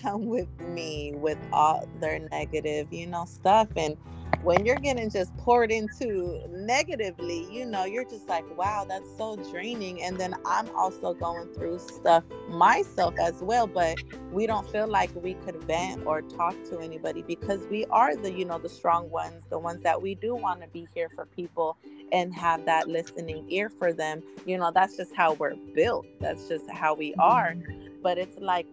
come 0.00 0.26
with 0.26 0.48
me 0.60 1.12
with 1.14 1.38
all 1.52 1.88
their 2.00 2.18
negative, 2.30 2.92
you 2.92 3.06
know, 3.06 3.24
stuff. 3.24 3.68
And 3.76 3.96
when 4.42 4.64
you're 4.64 4.76
getting 4.76 5.10
just 5.10 5.36
poured 5.38 5.72
into 5.72 6.40
negatively, 6.50 7.48
you 7.50 7.66
know, 7.66 7.84
you're 7.84 8.04
just 8.04 8.28
like, 8.28 8.44
wow, 8.56 8.86
that's 8.88 9.08
so 9.16 9.34
draining. 9.50 10.02
And 10.02 10.18
then 10.18 10.36
I'm 10.44 10.68
also 10.76 11.14
going 11.14 11.52
through 11.52 11.80
stuff 11.80 12.22
myself 12.48 13.14
as 13.18 13.42
well, 13.42 13.66
but 13.66 13.96
we 14.30 14.46
don't 14.46 14.70
feel 14.70 14.86
like 14.86 15.10
we 15.20 15.34
could 15.34 15.60
vent 15.64 16.06
or 16.06 16.22
talk 16.22 16.54
to 16.70 16.78
anybody 16.78 17.22
because 17.22 17.66
we 17.70 17.86
are 17.86 18.14
the, 18.14 18.30
you 18.30 18.44
know, 18.44 18.58
the 18.58 18.68
strong 18.68 19.10
ones, 19.10 19.42
the 19.50 19.58
ones 19.58 19.82
that 19.82 20.00
we 20.00 20.14
do 20.14 20.34
want 20.36 20.60
to 20.60 20.68
be 20.68 20.86
here 20.94 21.08
for 21.14 21.26
people 21.26 21.76
and 22.12 22.32
have 22.32 22.64
that 22.66 22.88
listening 22.88 23.44
ear 23.48 23.68
for 23.68 23.92
them. 23.92 24.22
You 24.44 24.58
know, 24.58 24.70
that's 24.72 24.96
just 24.96 25.14
how 25.14 25.32
we're 25.32 25.56
built, 25.74 26.06
that's 26.20 26.46
just 26.46 26.70
how 26.70 26.94
we 26.94 27.14
are. 27.14 27.54
Mm-hmm. 27.54 27.88
But 28.00 28.18
it's 28.18 28.38
like 28.38 28.66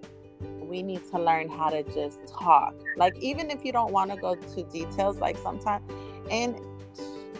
we 0.73 0.81
need 0.81 1.07
to 1.11 1.19
learn 1.19 1.49
how 1.49 1.69
to 1.69 1.83
just 1.83 2.27
talk. 2.27 2.73
Like, 2.97 3.15
even 3.19 3.51
if 3.51 3.63
you 3.63 3.71
don't 3.71 3.93
want 3.93 4.09
to 4.09 4.17
go 4.17 4.33
to 4.33 4.63
details, 4.63 5.19
like 5.19 5.37
sometimes, 5.37 5.87
and 6.31 6.59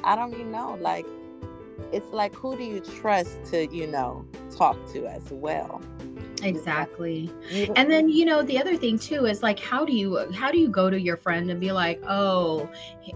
I 0.04 0.16
don't 0.16 0.34
even 0.34 0.52
know, 0.52 0.78
like, 0.80 1.08
it's 1.92 2.12
like, 2.14 2.36
who 2.36 2.56
do 2.56 2.64
you 2.64 2.80
trust 2.80 3.44
to, 3.46 3.66
you 3.76 3.88
know, 3.88 4.24
talk 4.56 4.78
to 4.94 5.08
as 5.08 5.32
well? 5.32 5.82
exactly. 6.44 7.32
And 7.76 7.90
then 7.90 8.10
you 8.10 8.26
know 8.26 8.42
the 8.44 8.60
other 8.60 8.76
thing 8.76 9.00
too 9.00 9.26
is 9.26 9.42
like 9.42 9.58
how 9.60 9.86
do 9.86 9.94
you 9.94 10.30
how 10.34 10.52
do 10.52 10.58
you 10.58 10.68
go 10.68 10.90
to 10.90 11.00
your 11.00 11.16
friend 11.16 11.50
and 11.50 11.58
be 11.58 11.72
like 11.72 12.04
oh 12.06 12.70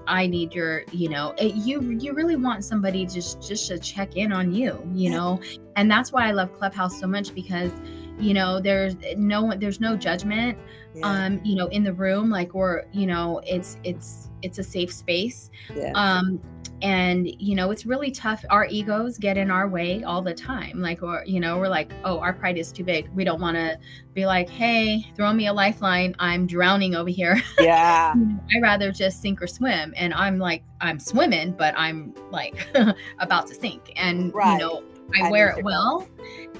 i 0.08 0.26
need 0.26 0.54
your 0.54 0.86
you 0.94 1.10
know 1.10 1.34
it, 1.38 1.54
you 1.56 1.82
you 2.00 2.14
really 2.14 2.38
want 2.38 2.64
somebody 2.64 3.06
just 3.06 3.46
just 3.46 3.68
to 3.68 3.78
check 3.80 4.16
in 4.16 4.32
on 4.32 4.54
you 4.54 4.82
you 4.94 5.10
know? 5.10 5.42
And 5.76 5.92
that's 5.92 6.14
why 6.14 6.28
i 6.28 6.32
love 6.32 6.58
clubhouse 6.58 6.98
so 7.00 7.06
much 7.06 7.36
because 7.36 7.72
you 8.20 8.34
know 8.34 8.60
there's 8.60 8.96
no 9.16 9.54
there's 9.58 9.80
no 9.80 9.96
judgment 9.96 10.58
yeah. 10.96 11.06
um 11.06 11.42
you 11.44 11.56
know 11.56 11.68
in 11.68 11.84
the 11.84 11.94
room 11.94 12.30
like 12.30 12.54
we're 12.54 12.86
you 12.92 13.06
know 13.06 13.42
it's 13.46 13.78
it's 13.84 14.28
it's 14.42 14.60
a 14.60 14.64
safe 14.64 14.94
space. 14.94 15.50
Yeah. 15.76 15.92
um 15.96 16.40
and 16.84 17.28
you 17.42 17.56
know 17.56 17.72
it's 17.72 17.88
really 17.88 18.12
tough. 18.12 18.46
Our 18.52 18.66
egos 18.68 19.18
get 19.18 19.36
in 19.36 19.50
our 19.50 19.68
way 19.68 20.04
all 20.04 20.22
the 20.22 20.34
time. 20.34 20.80
Like 20.80 21.02
or 21.02 21.24
you 21.26 21.40
know 21.40 21.58
we're 21.58 21.70
like 21.70 21.92
oh 22.04 22.20
our 22.20 22.34
pride 22.34 22.58
is 22.58 22.72
too 22.72 22.84
big. 22.84 23.10
We 23.16 23.24
don't 23.24 23.42
want 23.42 23.58
to 23.58 23.80
be 24.14 24.26
like 24.26 24.50
hey 24.50 25.12
throw 25.16 25.34
me 25.34 25.48
a 25.48 25.54
lifeline. 25.54 26.16
I'm 26.20 26.46
drowning 26.46 26.94
over 26.96 27.10
here 27.10 27.42
yeah. 27.60 28.14
I 28.56 28.60
rather 28.60 28.92
just 28.92 29.22
sink 29.22 29.42
or 29.42 29.48
swim. 29.48 29.94
And 29.98 30.14
i'm 30.14 30.38
like 30.38 30.64
i'm 30.82 31.00
swimming 31.00 31.54
but 31.54 31.74
i'm 31.78 32.14
like 32.32 32.68
about 33.20 33.48
to 33.48 33.56
sink. 33.56 33.92
And 33.96 34.34
right. 34.34 34.54
you 34.54 34.60
know 34.60 34.84
I 35.16 35.32
wear 35.32 35.50
it 35.58 35.64
well, 35.64 36.08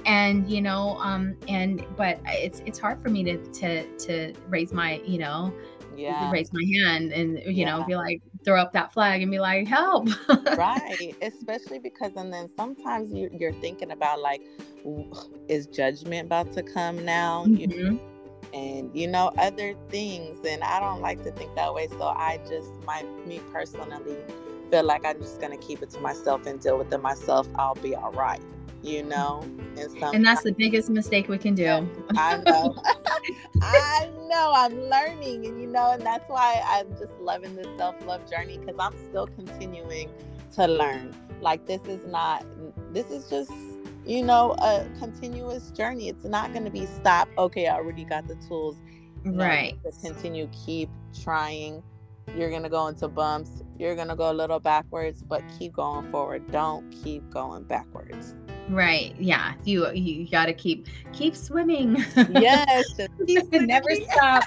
and 0.06 0.48
you 0.50 0.60
know, 0.62 0.96
um, 1.00 1.36
and 1.48 1.84
but 1.96 2.18
it's 2.26 2.60
it's 2.66 2.78
hard 2.78 3.00
for 3.00 3.08
me 3.08 3.24
to 3.24 3.36
to 3.52 3.96
to 3.98 4.34
raise 4.48 4.72
my 4.72 5.00
you 5.04 5.18
know 5.18 5.52
yeah 5.96 6.30
raise 6.30 6.52
my 6.52 6.64
hand 6.80 7.12
and 7.12 7.38
you 7.44 7.64
Yeah. 7.64 7.76
know 7.78 7.84
be 7.84 7.96
like 7.96 8.22
throw 8.44 8.60
up 8.60 8.72
that 8.72 8.92
flag 8.92 9.20
and 9.20 9.30
be 9.32 9.38
like 9.40 9.66
help 9.66 10.08
right 10.56 11.16
especially 11.22 11.78
because 11.78 12.12
and 12.16 12.32
then 12.32 12.48
sometimes 12.56 13.12
you, 13.12 13.28
you're 13.32 13.52
thinking 13.54 13.90
about 13.90 14.20
like 14.20 14.40
is 15.48 15.66
judgment 15.66 16.26
about 16.26 16.52
to 16.52 16.62
come 16.62 17.04
now 17.04 17.44
you 17.46 17.66
Mhm. 17.66 18.00
and 18.54 18.94
you 18.96 19.08
know 19.08 19.32
other 19.38 19.74
things 19.90 20.38
and 20.46 20.62
i 20.62 20.78
don't 20.78 21.00
like 21.00 21.22
to 21.24 21.32
think 21.32 21.54
that 21.56 21.72
way 21.74 21.88
so 21.88 22.02
i 22.04 22.38
just 22.48 22.70
my 22.86 23.02
me 23.26 23.40
personally 23.52 24.16
feel 24.70 24.84
like 24.84 25.04
i'm 25.04 25.18
just 25.20 25.40
gonna 25.40 25.56
keep 25.56 25.82
it 25.82 25.90
to 25.90 26.00
myself 26.00 26.46
and 26.46 26.60
deal 26.60 26.78
with 26.78 26.92
it 26.92 27.02
myself 27.02 27.48
i'll 27.56 27.74
be 27.76 27.94
all 27.94 28.12
right 28.12 28.40
you 28.82 29.02
know? 29.02 29.42
And 29.76 30.02
and 30.14 30.24
that's 30.24 30.42
the 30.42 30.52
biggest 30.52 30.90
mistake 30.90 31.28
we 31.28 31.38
can 31.38 31.54
do. 31.54 31.88
I 32.16 32.36
know. 32.46 32.76
I 33.62 34.08
know 34.28 34.52
i'm 34.54 34.80
learning 34.82 35.46
and 35.46 35.60
you 35.60 35.66
know 35.66 35.92
and 35.92 36.02
that's 36.04 36.28
why 36.28 36.62
i'm 36.66 36.88
just 36.98 37.12
loving 37.20 37.54
this 37.56 37.66
self-love 37.76 38.28
journey 38.30 38.58
because 38.58 38.76
i'm 38.78 38.94
still 39.08 39.26
continuing 39.26 40.10
to 40.54 40.66
learn. 40.66 41.14
Like 41.40 41.66
this 41.66 41.82
is 41.86 42.04
not 42.06 42.44
this 42.92 43.10
is 43.10 43.28
just 43.30 43.52
you 44.04 44.22
know 44.22 44.52
a 44.60 44.86
continuous 44.98 45.70
journey. 45.70 46.08
It's 46.08 46.24
not 46.24 46.52
going 46.52 46.64
to 46.64 46.70
be 46.70 46.86
stop 46.86 47.28
okay 47.38 47.68
i 47.68 47.74
already 47.74 48.04
got 48.04 48.26
the 48.26 48.36
tools 48.48 48.76
No, 49.24 49.44
right. 49.44 49.78
just 49.84 50.02
continue 50.02 50.48
keep 50.52 50.88
trying. 51.22 51.82
You're 52.36 52.50
going 52.50 52.64
to 52.64 52.68
go 52.68 52.88
into 52.88 53.08
bumps 53.08 53.62
you're 53.78 53.94
going 53.94 54.08
to 54.08 54.16
go 54.16 54.30
a 54.30 54.34
little 54.34 54.60
backwards 54.60 55.22
but 55.22 55.42
keep 55.58 55.72
going 55.72 56.10
forward. 56.10 56.50
Don't 56.50 56.90
keep 56.90 57.28
going 57.30 57.64
backwards. 57.64 58.34
Right 58.68 59.14
yeah 59.18 59.54
you 59.64 59.90
you 59.92 60.28
got 60.28 60.46
to 60.46 60.52
keep 60.52 60.86
keep 61.12 61.34
swimming. 61.34 62.04
Yes 62.30 62.84
keep 63.26 63.50
never 63.52 63.94
stop. 63.94 64.44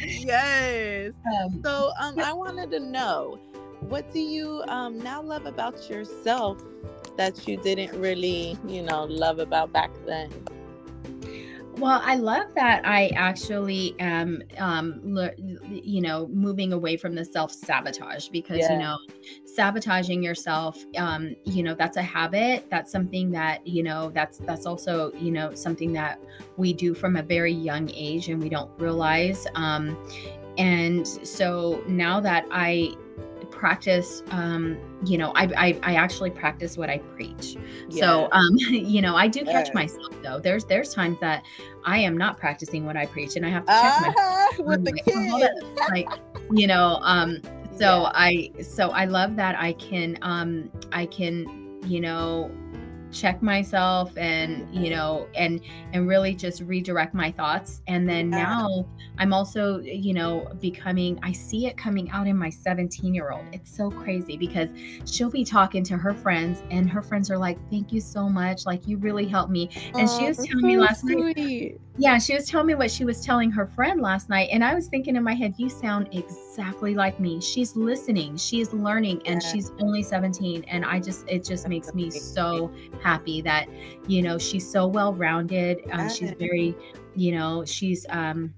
Yes. 0.00 1.12
Um, 1.28 1.60
so 1.62 1.92
um 2.00 2.18
i 2.20 2.32
wanted 2.32 2.70
to 2.70 2.80
know 2.80 3.38
what 3.80 4.10
do 4.12 4.18
you 4.18 4.62
um 4.68 4.98
now 4.98 5.20
love 5.20 5.46
about 5.46 5.88
yourself 5.90 6.62
that 7.16 7.46
you 7.46 7.56
didn't 7.56 7.98
really 8.00 8.56
you 8.66 8.82
know 8.82 9.04
love 9.04 9.38
about 9.38 9.72
back 9.72 9.90
then 10.06 10.30
Well, 11.78 12.00
I 12.04 12.16
love 12.16 12.54
that 12.56 12.84
I 12.84 13.08
actually 13.14 13.94
am, 14.00 14.42
um, 14.56 15.00
le- 15.04 15.30
you 15.68 16.00
know, 16.00 16.26
moving 16.26 16.72
away 16.72 16.96
from 16.96 17.14
the 17.14 17.24
self 17.24 17.52
sabotage 17.52 18.28
because, 18.28 18.58
Yeah. 18.58 18.72
you 18.72 18.78
know, 18.78 18.96
sabotaging 19.44 20.20
yourself, 20.22 20.84
um, 20.96 21.36
you 21.44 21.62
know, 21.62 21.74
that's 21.74 21.96
a 21.96 22.02
habit. 22.02 22.66
That's 22.68 22.90
something 22.90 23.30
that, 23.30 23.64
you 23.64 23.84
know, 23.84 24.10
that's, 24.12 24.38
that's 24.38 24.66
also, 24.66 25.12
you 25.14 25.30
know, 25.30 25.54
something 25.54 25.92
that 25.92 26.20
we 26.56 26.72
do 26.72 26.94
from 26.94 27.16
a 27.16 27.22
very 27.22 27.52
young 27.52 27.88
age 27.94 28.28
and 28.28 28.42
we 28.42 28.48
don't 28.48 28.70
realize. 28.78 29.46
Um, 29.54 29.96
and 30.56 31.06
so 31.06 31.84
now 31.86 32.18
that 32.18 32.44
I 32.50 32.92
practice, 33.50 34.22
um, 34.30 34.76
you 35.04 35.18
know, 35.18 35.32
I, 35.34 35.44
I, 35.56 35.80
I 35.82 35.94
actually 35.94 36.30
practice 36.30 36.76
what 36.76 36.90
I 36.90 36.98
preach. 36.98 37.56
So, 37.90 38.28
um, 38.32 38.50
you 38.70 39.00
know, 39.02 39.16
I 39.16 39.28
do 39.28 39.44
catch 39.44 39.68
Yes. 39.68 39.74
myself 39.74 40.12
though. 40.22 40.38
There's 40.40 40.64
there's 40.64 40.94
times 40.94 41.18
that 41.20 41.44
I 41.84 41.98
am 41.98 42.16
not 42.16 42.38
practicing 42.38 42.84
what 42.86 42.96
I 42.96 43.06
preach, 43.06 43.36
and 43.36 43.44
I 43.46 43.50
have 43.50 43.66
to 43.66 43.72
check 43.74 43.98
myself. 44.00 44.16
uh-huh, 44.18 44.62
with 44.64 44.66
I'm 44.78 44.84
the 44.84 44.92
like, 44.92 45.04
"Oh, 45.14 45.38
kids 45.38 45.42
up." 45.42 45.90
Like, 45.90 46.08
you 46.52 46.66
know, 46.66 46.98
um, 47.02 47.38
so 47.76 48.04
Yeah. 48.04 48.10
I 48.14 48.50
so 48.62 48.90
I 48.90 49.04
love 49.04 49.36
that 49.36 49.56
I 49.58 49.72
can 49.74 50.18
um 50.22 50.70
I 50.92 51.06
can 51.06 51.78
you 51.86 52.00
know 52.00 52.50
check 53.12 53.42
myself 53.42 54.16
and 54.16 54.72
you 54.74 54.82
mm-hmm. 54.82 54.90
know 54.90 55.26
and 55.34 55.60
and 55.92 56.08
really 56.08 56.34
just 56.34 56.62
redirect 56.62 57.14
my 57.14 57.30
thoughts. 57.30 57.82
And 57.86 58.08
then 58.08 58.30
now 58.30 58.86
i'm 59.18 59.32
also 59.32 59.80
you 59.80 60.14
know 60.14 60.46
becoming 60.60 61.18
i 61.22 61.32
see 61.32 61.66
it 61.66 61.76
coming 61.76 62.10
out 62.10 62.26
in 62.26 62.36
my 62.36 62.50
17 62.50 63.14
year 63.14 63.30
old 63.30 63.44
it's 63.52 63.74
so 63.74 63.90
crazy 63.90 64.36
because 64.36 64.68
she'll 65.04 65.30
be 65.30 65.44
talking 65.44 65.82
to 65.84 65.96
her 65.96 66.14
friends 66.14 66.62
and 66.70 66.88
her 66.88 67.02
friends 67.02 67.30
are 67.30 67.38
like 67.38 67.58
thank 67.70 67.92
you 67.92 68.00
so 68.00 68.28
much. 68.28 68.66
Like 68.66 68.86
you 68.86 68.96
really 68.98 69.26
helped 69.26 69.50
me. 69.50 69.70
And 69.94 70.08
she 70.08 70.24
Aw, 70.24 70.28
was 70.28 70.36
telling 70.38 70.66
me 70.66 70.74
so 70.74 70.80
last 70.80 71.04
night 71.04 71.34
sweet. 71.34 71.80
Yeah, 71.98 72.18
she 72.18 72.34
was 72.34 72.46
telling 72.48 72.68
me 72.68 72.74
what 72.76 72.90
she 72.90 73.04
was 73.04 73.20
telling 73.24 73.50
her 73.50 73.66
friend 73.66 74.00
last 74.00 74.28
night. 74.28 74.48
And 74.52 74.64
I 74.64 74.74
was 74.74 74.86
thinking 74.86 75.16
in 75.16 75.24
my 75.24 75.34
head, 75.34 75.54
you 75.58 75.68
sound 75.68 76.08
exactly 76.12 76.94
like 76.94 77.18
me. 77.18 77.40
She's 77.40 77.74
listening, 77.76 78.36
she's 78.36 78.72
learning, 78.72 79.22
and 79.26 79.42
Yeah. 79.42 79.52
she's 79.52 79.72
only 79.80 80.02
17. 80.02 80.64
And 80.68 80.84
I 80.84 81.00
just, 81.00 81.28
it 81.28 81.44
just 81.44 81.68
makes 81.68 81.92
me 81.94 82.10
so 82.10 82.70
happy 83.02 83.40
that, 83.42 83.68
you 84.06 84.22
know, 84.22 84.38
she's 84.38 84.70
so 84.70 84.86
well 84.86 85.12
rounded. 85.12 85.80
Um, 85.90 86.08
she's 86.08 86.32
very, 86.38 86.74
you 87.16 87.32
know, 87.32 87.64
she's, 87.64 88.06
um, 88.10 88.54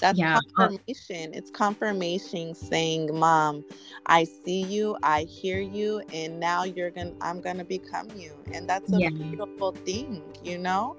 That's 0.00 0.18
Yeah, 0.18 0.36
uh, 0.58 0.68
confirmation. 0.68 1.34
It's 1.34 1.50
confirmation 1.50 2.54
saying, 2.54 3.18
"Mom, 3.18 3.64
I 4.06 4.24
see 4.24 4.62
you, 4.62 4.96
I 5.02 5.22
hear 5.24 5.60
you, 5.60 6.02
and 6.12 6.38
now 6.38 6.62
you're 6.62 6.90
gonna, 6.90 7.14
I'm 7.20 7.40
gonna 7.40 7.64
become 7.64 8.08
you." 8.14 8.32
And 8.54 8.68
that's 8.68 8.92
a 8.92 9.00
Yeah. 9.00 9.10
beautiful 9.10 9.72
thing, 9.72 10.22
you 10.44 10.58
know. 10.58 10.96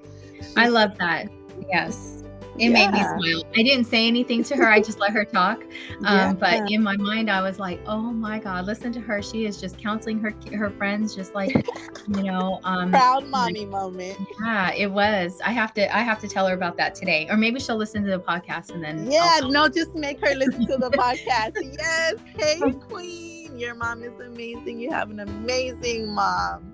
I 0.58 0.67
love 0.67 0.97
that. 0.99 1.30
Yes. 1.67 2.19
It 2.60 2.72
made 2.72 2.91
me 2.91 3.00
smile. 3.00 3.43
I 3.56 3.63
didn't 3.63 3.86
say 3.86 4.06
anything 4.06 4.43
to 4.43 4.56
her. 4.58 4.69
I 4.69 4.82
just 4.82 5.00
let 5.00 5.12
her 5.12 5.24
talk. 5.24 5.63
Um, 6.04 6.04
Yeah. 6.04 6.34
But 6.34 6.69
in 6.72 6.84
my 6.84 6.98
mind, 6.98 7.32
I 7.32 7.41
was 7.41 7.58
like, 7.58 7.80
"Oh 7.88 8.12
my 8.12 8.38
God, 8.38 8.65
listen 8.65 8.91
to 8.93 9.00
her! 9.00 9.22
She 9.22 9.45
is 9.45 9.62
just 9.62 9.78
counseling 9.78 10.19
her 10.19 10.34
her 10.54 10.69
friends, 10.69 11.15
just 11.15 11.34
like, 11.34 11.56
you 12.10 12.24
know, 12.24 12.60
um, 12.65 12.91
proud 12.91 13.26
mommy 13.28 13.65
moment. 13.65 14.17
Yeah, 14.43 14.74
it 14.74 14.91
was. 14.91 15.39
I 15.45 15.52
have 15.52 15.74
to 15.76 15.95
I 15.95 16.02
have 16.02 16.19
to 16.19 16.28
tell 16.28 16.48
her 16.48 16.54
about 16.54 16.76
that 16.78 16.95
today. 16.95 17.28
Or 17.30 17.38
maybe 17.38 17.62
she'll 17.62 17.78
listen 17.78 18.04
to 18.04 18.12
the 18.12 18.19
podcast 18.19 18.72
and 18.74 18.84
then 18.84 19.10
Yeah, 19.10 19.39
no, 19.43 19.69
just 19.69 19.95
make 19.95 20.19
her 20.26 20.36
listen 20.36 20.67
to 20.67 20.78
the 20.78 20.89
podcast. 20.91 21.54
Yes, 21.56 22.15
hey 22.38 22.60
queen, 22.89 23.58
your 23.58 23.74
mom 23.76 24.04
is 24.04 24.19
amazing. 24.19 24.80
You 24.80 24.91
have 24.91 25.12
an 25.12 25.22
amazing 25.22 26.13
mom. 26.13 26.74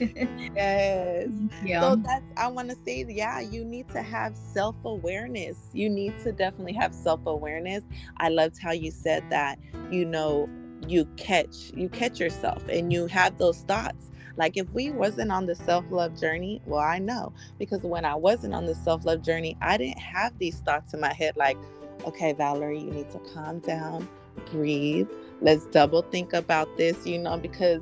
Yes. 0.56 1.28
yeah. 1.64 1.80
So 1.80 1.96
that's 1.96 2.32
I 2.36 2.48
want 2.48 2.70
to 2.70 2.76
say, 2.84 3.04
yeah, 3.08 3.40
you 3.40 3.64
need 3.64 3.88
to 3.90 4.02
have 4.02 4.36
self 4.36 4.76
awareness. 4.84 5.58
You 5.72 5.88
need 5.88 6.16
to 6.18 6.32
definitely 6.32 6.74
have 6.74 6.94
self 6.94 7.20
awareness. 7.26 7.82
I 8.18 8.28
loved 8.28 8.58
how 8.60 8.72
you 8.72 8.90
said 8.90 9.24
that. 9.30 9.58
You 9.90 10.04
know, 10.04 10.48
you 10.86 11.06
catch 11.16 11.72
you 11.74 11.88
catch 11.88 12.20
yourself 12.20 12.62
and 12.68 12.92
you 12.92 13.06
have 13.06 13.38
those 13.38 13.62
thoughts. 13.62 14.10
Like 14.36 14.56
if 14.56 14.68
we 14.70 14.90
wasn't 14.90 15.30
on 15.30 15.46
the 15.46 15.54
self 15.54 15.84
love 15.90 16.18
journey, 16.18 16.60
well, 16.66 16.80
I 16.80 16.98
know 16.98 17.32
because 17.58 17.82
when 17.82 18.04
I 18.04 18.14
wasn't 18.14 18.54
on 18.54 18.66
the 18.66 18.74
self 18.74 19.04
love 19.04 19.22
journey, 19.22 19.56
I 19.60 19.76
didn't 19.76 19.98
have 20.00 20.36
these 20.38 20.60
thoughts 20.60 20.94
in 20.94 21.00
my 21.00 21.12
head. 21.12 21.36
Like, 21.36 21.58
okay, 22.06 22.32
Valerie, 22.32 22.80
you 22.80 22.90
need 22.90 23.10
to 23.10 23.18
calm 23.32 23.60
down, 23.60 24.08
breathe. 24.50 25.08
Let's 25.40 25.66
double 25.66 26.02
think 26.02 26.32
about 26.32 26.76
this. 26.76 27.06
You 27.06 27.18
know, 27.18 27.36
because 27.36 27.80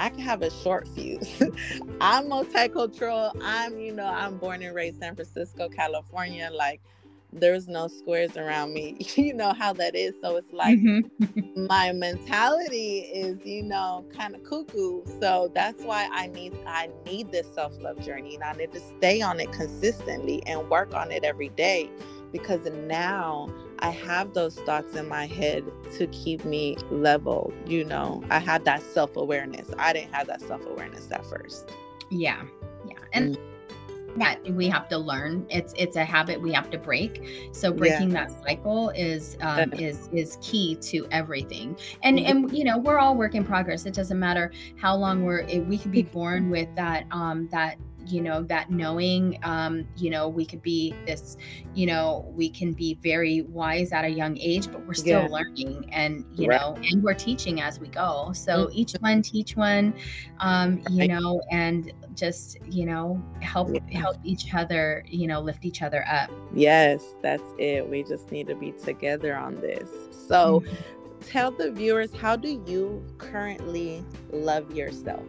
I 0.00 0.08
can 0.10 0.20
have 0.20 0.42
a 0.42 0.50
short 0.50 0.88
fuse. 0.88 1.42
I'm 2.00 2.26
multicultural. 2.26 3.32
I'm, 3.42 3.78
you 3.78 3.92
know, 3.92 4.06
I'm 4.06 4.38
born 4.38 4.62
and 4.62 4.74
raised 4.74 4.98
San 5.00 5.14
Francisco, 5.14 5.68
California. 5.68 6.50
Like, 6.52 6.80
there's 7.32 7.68
no 7.68 7.86
squares 7.88 8.36
around 8.36 8.72
me. 8.72 8.96
you 9.16 9.34
know 9.34 9.52
how 9.52 9.74
that 9.74 9.94
is. 9.94 10.14
So 10.22 10.36
it's 10.36 10.52
like 10.52 10.78
Mhm. 10.78 11.10
my 11.68 11.92
mentality 11.92 13.00
is, 13.00 13.44
you 13.44 13.62
know, 13.62 14.06
kind 14.16 14.34
of 14.34 14.42
cuckoo. 14.44 15.02
So 15.20 15.50
that's 15.54 15.82
why 15.84 16.08
I 16.12 16.28
need 16.28 16.54
I 16.66 16.88
need 17.06 17.30
this 17.32 17.46
self-love 17.54 18.00
journey 18.00 18.34
and 18.36 18.44
I 18.44 18.52
need 18.54 18.72
to 18.72 18.80
stay 18.80 19.20
on 19.20 19.40
it 19.40 19.52
consistently 19.52 20.42
and 20.46 20.68
work 20.70 20.94
on 20.94 21.12
it 21.12 21.24
every 21.24 21.50
day 21.50 21.90
because 22.32 22.64
now 22.86 23.48
I 23.80 23.90
have 23.90 24.34
those 24.34 24.56
thoughts 24.60 24.94
in 24.96 25.08
my 25.08 25.26
head 25.26 25.64
to 25.98 26.06
keep 26.08 26.44
me 26.44 26.76
level, 26.90 27.52
you 27.66 27.84
know. 27.84 28.22
I 28.30 28.38
had 28.38 28.64
that 28.66 28.82
self-awareness. 28.82 29.70
I 29.78 29.92
didn't 29.92 30.12
have 30.14 30.26
that 30.28 30.40
self-awareness 30.42 31.10
at 31.10 31.24
first. 31.26 31.70
yeah. 32.10 32.42
Yeah. 32.88 32.94
And 33.12 33.38
that 34.16 34.42
we 34.54 34.68
have 34.68 34.88
to 34.88 34.98
learn. 34.98 35.46
It's 35.50 35.72
it's 35.76 35.94
a 35.94 36.04
habit 36.04 36.40
we 36.40 36.52
have 36.52 36.68
to 36.70 36.78
break. 36.78 37.48
So 37.52 37.72
breaking 37.72 38.08
that 38.10 38.32
cycle 38.44 38.88
is 38.90 39.36
um, 39.40 39.72
is 39.74 40.08
is 40.12 40.36
key 40.42 40.74
to 40.82 41.06
everything. 41.12 41.76
And 42.02 42.18
Mhm. 42.18 42.28
and 42.28 42.52
you 42.58 42.64
know 42.64 42.76
we're 42.78 42.98
all 42.98 43.14
work 43.14 43.36
in 43.36 43.44
progress. 43.44 43.86
It 43.86 43.94
doesn't 43.94 44.18
matter 44.18 44.50
how 44.76 44.96
long 44.96 45.22
we're. 45.22 45.44
We 45.62 45.78
could 45.78 45.92
be 45.92 46.02
born 46.18 46.50
with 46.50 46.68
that 46.74 47.04
um 47.12 47.48
that 47.52 47.76
you 48.10 48.20
know 48.20 48.42
that 48.42 48.70
knowing 48.70 49.38
um 49.42 49.84
you 49.96 50.10
know 50.10 50.28
we 50.28 50.44
could 50.44 50.62
be 50.62 50.94
this 51.06 51.36
you 51.74 51.86
know 51.86 52.24
we 52.34 52.48
can 52.48 52.72
be 52.72 52.94
very 53.02 53.42
wise 53.42 53.92
at 53.92 54.04
a 54.04 54.08
young 54.08 54.36
age 54.38 54.70
but 54.72 54.86
we're 54.86 54.94
still 54.94 55.22
Yeah. 55.22 55.28
learning 55.28 55.88
and 55.92 56.24
you 56.34 56.48
Right. 56.48 56.60
know 56.60 56.74
and 56.90 57.02
we're 57.02 57.14
teaching 57.14 57.60
as 57.60 57.78
we 57.80 57.88
go 57.88 58.32
so 58.34 58.66
Mhm. 58.66 58.70
each 58.74 58.92
one 59.00 59.22
teach 59.22 59.56
one 59.56 59.94
um 60.40 60.80
you 60.90 61.00
Right. 61.00 61.10
know 61.10 61.40
and 61.50 61.92
just 62.14 62.58
you 62.68 62.86
know 62.86 63.22
help 63.40 63.68
Yeah. 63.72 64.00
help 64.00 64.16
each 64.24 64.52
other 64.54 65.04
you 65.08 65.26
know 65.26 65.40
lift 65.40 65.64
each 65.64 65.82
other 65.82 66.04
up 66.08 66.30
Yes, 66.52 67.14
that's 67.22 67.54
it. 67.58 67.88
We 67.88 68.02
just 68.02 68.32
need 68.32 68.48
to 68.48 68.56
be 68.56 68.72
together 68.72 69.36
on 69.36 69.54
this. 69.60 69.88
So, 70.28 70.60
Mm-hmm. 70.66 71.26
tell 71.30 71.50
the 71.52 71.70
viewers 71.70 72.12
how 72.12 72.34
do 72.34 72.60
you 72.66 73.04
currently 73.18 74.04
love 74.32 74.74
yourself? 74.74 75.22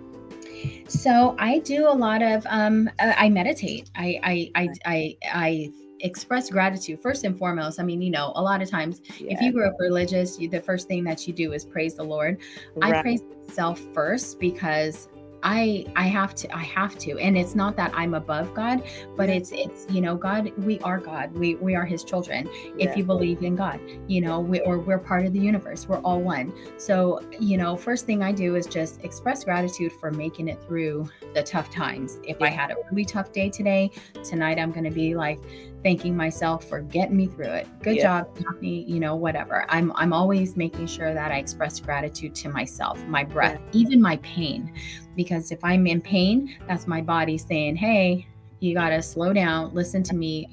So 0.88 1.36
i 1.40 1.60
do 1.60 1.88
a 1.88 1.90
lot 1.90 2.22
of 2.22 2.46
um 2.50 2.90
uh, 3.00 3.14
i 3.18 3.30
meditate 3.30 3.90
i 3.96 4.20
i 4.24 4.52
i 4.56 4.70
i, 4.86 5.18
I 5.34 5.72
express 6.04 6.50
gratitude 6.50 7.00
first 7.00 7.24
and 7.24 7.38
foremost. 7.38 7.80
I 7.80 7.84
mean, 7.84 8.02
you 8.02 8.12
know, 8.12 8.32
a 8.36 8.42
lot 8.42 8.62
of 8.62 8.70
times 8.70 9.02
Yeah. 9.20 9.34
if 9.34 9.42
you 9.42 9.52
grew 9.52 9.68
up 9.68 9.76
religious, 9.80 10.40
you, 10.40 10.50
the 10.50 10.62
first 10.62 10.88
thing 10.88 11.04
that 11.06 11.28
you 11.28 11.34
do 11.34 11.54
is 11.54 11.66
praise 11.66 11.96
the 11.96 12.04
Lord. 12.04 12.40
I 12.82 13.02
praise 13.02 13.22
myself 13.48 13.80
first 13.94 14.40
because 14.40 15.10
I 15.44 15.86
I 15.96 16.08
have 16.08 16.36
to 16.36 16.56
I 16.56 16.64
have 16.64 16.98
to. 17.00 17.18
And 17.20 17.38
it's 17.38 17.56
not 17.56 17.76
that 17.78 17.92
I'm 17.94 18.14
above 18.14 18.54
God 18.54 18.84
but 19.16 19.30
Yeah. 19.30 19.36
it's 19.36 19.52
it's 19.52 19.88
you 19.90 20.02
know 20.02 20.16
God 20.16 20.52
we 20.58 20.80
are 20.80 21.00
God. 21.00 21.34
We 21.34 21.56
we 21.56 21.76
are 21.76 21.86
his 21.86 22.04
children 22.04 22.50
Yeah. 22.78 22.90
if 22.90 22.98
you 22.98 23.04
believe 23.04 23.42
in 23.44 23.56
God 23.56 23.80
you 24.08 24.22
know 24.22 24.40
we 24.40 24.60
or 24.62 24.80
we're 24.80 25.00
part 25.00 25.26
of 25.26 25.34
the 25.34 25.40
universe. 25.40 25.88
We're 25.88 26.00
all 26.00 26.22
one. 26.22 26.54
So 26.78 27.22
you 27.40 27.58
know 27.58 27.76
first 27.76 28.06
thing 28.06 28.24
I 28.24 28.32
do 28.32 28.56
is 28.56 28.66
just 28.68 29.04
express 29.04 29.44
gratitude 29.44 29.92
for 29.94 30.12
making 30.12 30.48
it 30.48 30.62
through 30.64 31.10
the 31.34 31.44
tough 31.44 31.70
times. 31.72 32.20
If 32.24 32.42
I 32.42 32.50
had 32.50 32.72
a 32.72 32.76
really 32.90 33.06
tough 33.06 33.32
day 33.32 33.50
today 33.50 33.92
tonight 34.24 34.60
I'm 34.60 34.72
going 34.72 34.84
to 34.86 34.92
be 34.92 35.16
like 35.16 35.40
thanking 35.84 36.16
myself 36.16 36.66
for 36.70 36.80
getting 36.82 37.18
me 37.18 37.26
through 37.26 37.46
it. 37.46 37.68
Good 37.82 37.96
Yeah. 37.98 38.22
job 38.24 38.38
Daphne 38.38 38.84
you 38.84 39.00
know 39.00 39.16
whatever. 39.16 39.66
I'm 39.70 39.92
I'm 39.96 40.14
always 40.14 40.56
making 40.56 40.88
sure 40.88 41.14
that 41.14 41.32
I 41.32 41.38
express 41.38 41.80
gratitude 41.80 42.36
to 42.36 42.50
myself 42.50 43.04
my 43.08 43.24
breath 43.24 43.60
even 43.72 44.02
my 44.02 44.18
pain 44.18 44.72
because 45.16 45.52
if 45.52 45.64
I'm 45.64 45.88
in 45.88 46.02
pain, 46.02 46.58
that's 46.68 46.88
my 46.88 47.02
body 47.02 47.38
saying, 47.38 47.76
hey, 47.76 48.28
you 48.60 48.74
got 48.74 48.90
to 48.90 49.02
slow 49.02 49.34
down, 49.34 49.74
listen 49.74 50.04
to 50.04 50.16
me, 50.16 50.48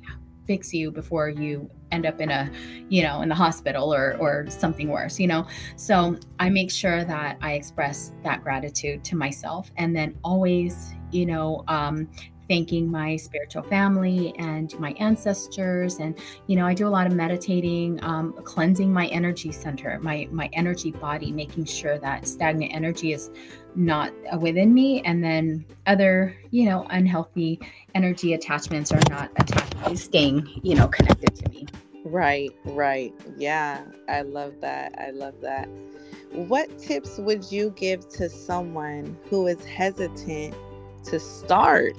fix 0.46 0.72
you 0.72 0.90
before 0.90 1.28
you 1.28 1.70
end 1.92 2.06
up 2.06 2.20
in 2.20 2.30
a, 2.30 2.50
you 2.88 3.02
know, 3.02 3.22
in 3.22 3.28
the 3.28 3.34
hospital 3.34 3.94
or, 3.94 4.16
or 4.18 4.46
something 4.48 4.88
worse, 4.88 5.18
you 5.18 5.26
know? 5.26 5.46
So 5.76 6.16
I 6.38 6.48
make 6.48 6.70
sure 6.70 7.04
that 7.04 7.38
I 7.40 7.52
express 7.52 8.12
that 8.24 8.42
gratitude 8.42 9.04
to 9.04 9.16
myself 9.16 9.70
and 9.76 9.94
then 9.94 10.18
always, 10.24 10.94
you 11.10 11.26
know, 11.26 11.64
um, 11.68 12.08
thanking 12.48 12.90
my 12.90 13.16
spiritual 13.16 13.62
family 13.62 14.34
and 14.38 14.78
my 14.78 14.92
ancestors 14.92 15.96
and 15.98 16.18
you 16.46 16.56
know 16.56 16.66
i 16.66 16.74
do 16.74 16.86
a 16.86 16.88
lot 16.88 17.06
of 17.06 17.12
meditating 17.12 18.02
um, 18.02 18.32
cleansing 18.44 18.92
my 18.92 19.06
energy 19.08 19.52
center 19.52 19.98
my 20.00 20.28
my 20.30 20.48
energy 20.52 20.90
body 20.90 21.30
making 21.30 21.64
sure 21.64 21.98
that 21.98 22.26
stagnant 22.26 22.72
energy 22.74 23.12
is 23.12 23.30
not 23.74 24.12
within 24.40 24.72
me 24.72 25.02
and 25.02 25.22
then 25.22 25.64
other 25.86 26.36
you 26.50 26.64
know 26.64 26.86
unhealthy 26.90 27.60
energy 27.94 28.34
attachments 28.34 28.90
are 28.92 29.00
not 29.08 29.30
attached 29.36 29.96
staying 29.96 30.48
you 30.62 30.74
know 30.74 30.88
connected 30.88 31.34
to 31.34 31.48
me 31.50 31.66
Right, 32.04 32.54
right. 32.64 33.12
Yeah, 33.36 33.82
I 34.08 34.22
love 34.22 34.60
that. 34.60 34.94
I 34.98 35.10
love 35.10 35.34
that. 35.42 35.68
What 36.32 36.78
tips 36.78 37.18
would 37.18 37.50
you 37.50 37.70
give 37.76 38.08
to 38.10 38.28
someone 38.28 39.16
who 39.28 39.46
is 39.46 39.62
hesitant 39.64 40.54
to 41.04 41.20
start 41.20 41.96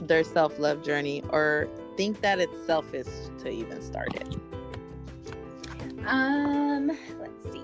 their 0.00 0.24
self 0.24 0.58
love 0.58 0.82
journey 0.82 1.22
or 1.30 1.68
think 1.96 2.20
that 2.20 2.40
it's 2.40 2.66
selfish 2.66 3.06
to 3.38 3.50
even 3.50 3.80
start 3.80 4.14
it? 4.14 4.36
Um, 6.06 6.88
let's 7.20 7.52
see. 7.52 7.62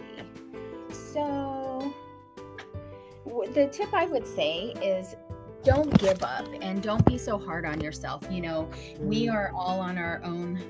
So, 0.92 1.92
w- 3.24 3.52
the 3.52 3.66
tip 3.68 3.92
I 3.92 4.06
would 4.06 4.26
say 4.26 4.74
is 4.82 5.16
don't 5.64 5.96
give 5.98 6.22
up 6.22 6.46
and 6.62 6.82
don't 6.82 7.04
be 7.04 7.18
so 7.18 7.36
hard 7.36 7.66
on 7.66 7.80
yourself. 7.80 8.24
You 8.30 8.42
know, 8.42 8.70
we 9.00 9.28
are 9.28 9.52
all 9.54 9.80
on 9.80 9.98
our 9.98 10.20
own 10.24 10.62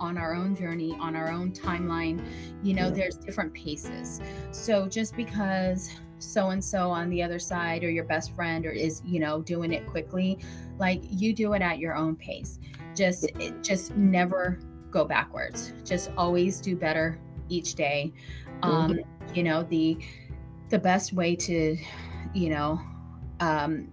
on 0.00 0.18
our 0.18 0.34
own 0.34 0.56
journey, 0.56 0.96
on 1.00 1.14
our 1.14 1.30
own 1.30 1.52
timeline. 1.52 2.24
You 2.62 2.74
know, 2.74 2.90
there's 2.90 3.16
different 3.16 3.52
paces. 3.54 4.20
So, 4.50 4.86
just 4.88 5.16
because 5.16 5.90
so 6.18 6.50
and 6.50 6.64
so 6.64 6.90
on 6.90 7.10
the 7.10 7.22
other 7.22 7.38
side 7.38 7.84
or 7.84 7.90
your 7.90 8.04
best 8.04 8.34
friend 8.34 8.64
or 8.66 8.70
is, 8.70 9.02
you 9.04 9.20
know, 9.20 9.42
doing 9.42 9.72
it 9.72 9.86
quickly, 9.86 10.38
like 10.78 11.02
you 11.08 11.32
do 11.32 11.52
it 11.54 11.62
at 11.62 11.78
your 11.78 11.94
own 11.94 12.16
pace. 12.16 12.58
Just 12.94 13.28
just 13.62 13.96
never 13.96 14.58
go 14.90 15.04
backwards. 15.04 15.72
Just 15.84 16.10
always 16.16 16.60
do 16.60 16.76
better 16.76 17.18
each 17.48 17.74
day. 17.74 18.12
Um, 18.62 18.98
you 19.34 19.42
know, 19.42 19.62
the 19.64 19.98
the 20.70 20.78
best 20.78 21.12
way 21.12 21.36
to, 21.36 21.76
you 22.32 22.50
know, 22.50 22.80
um, 23.40 23.90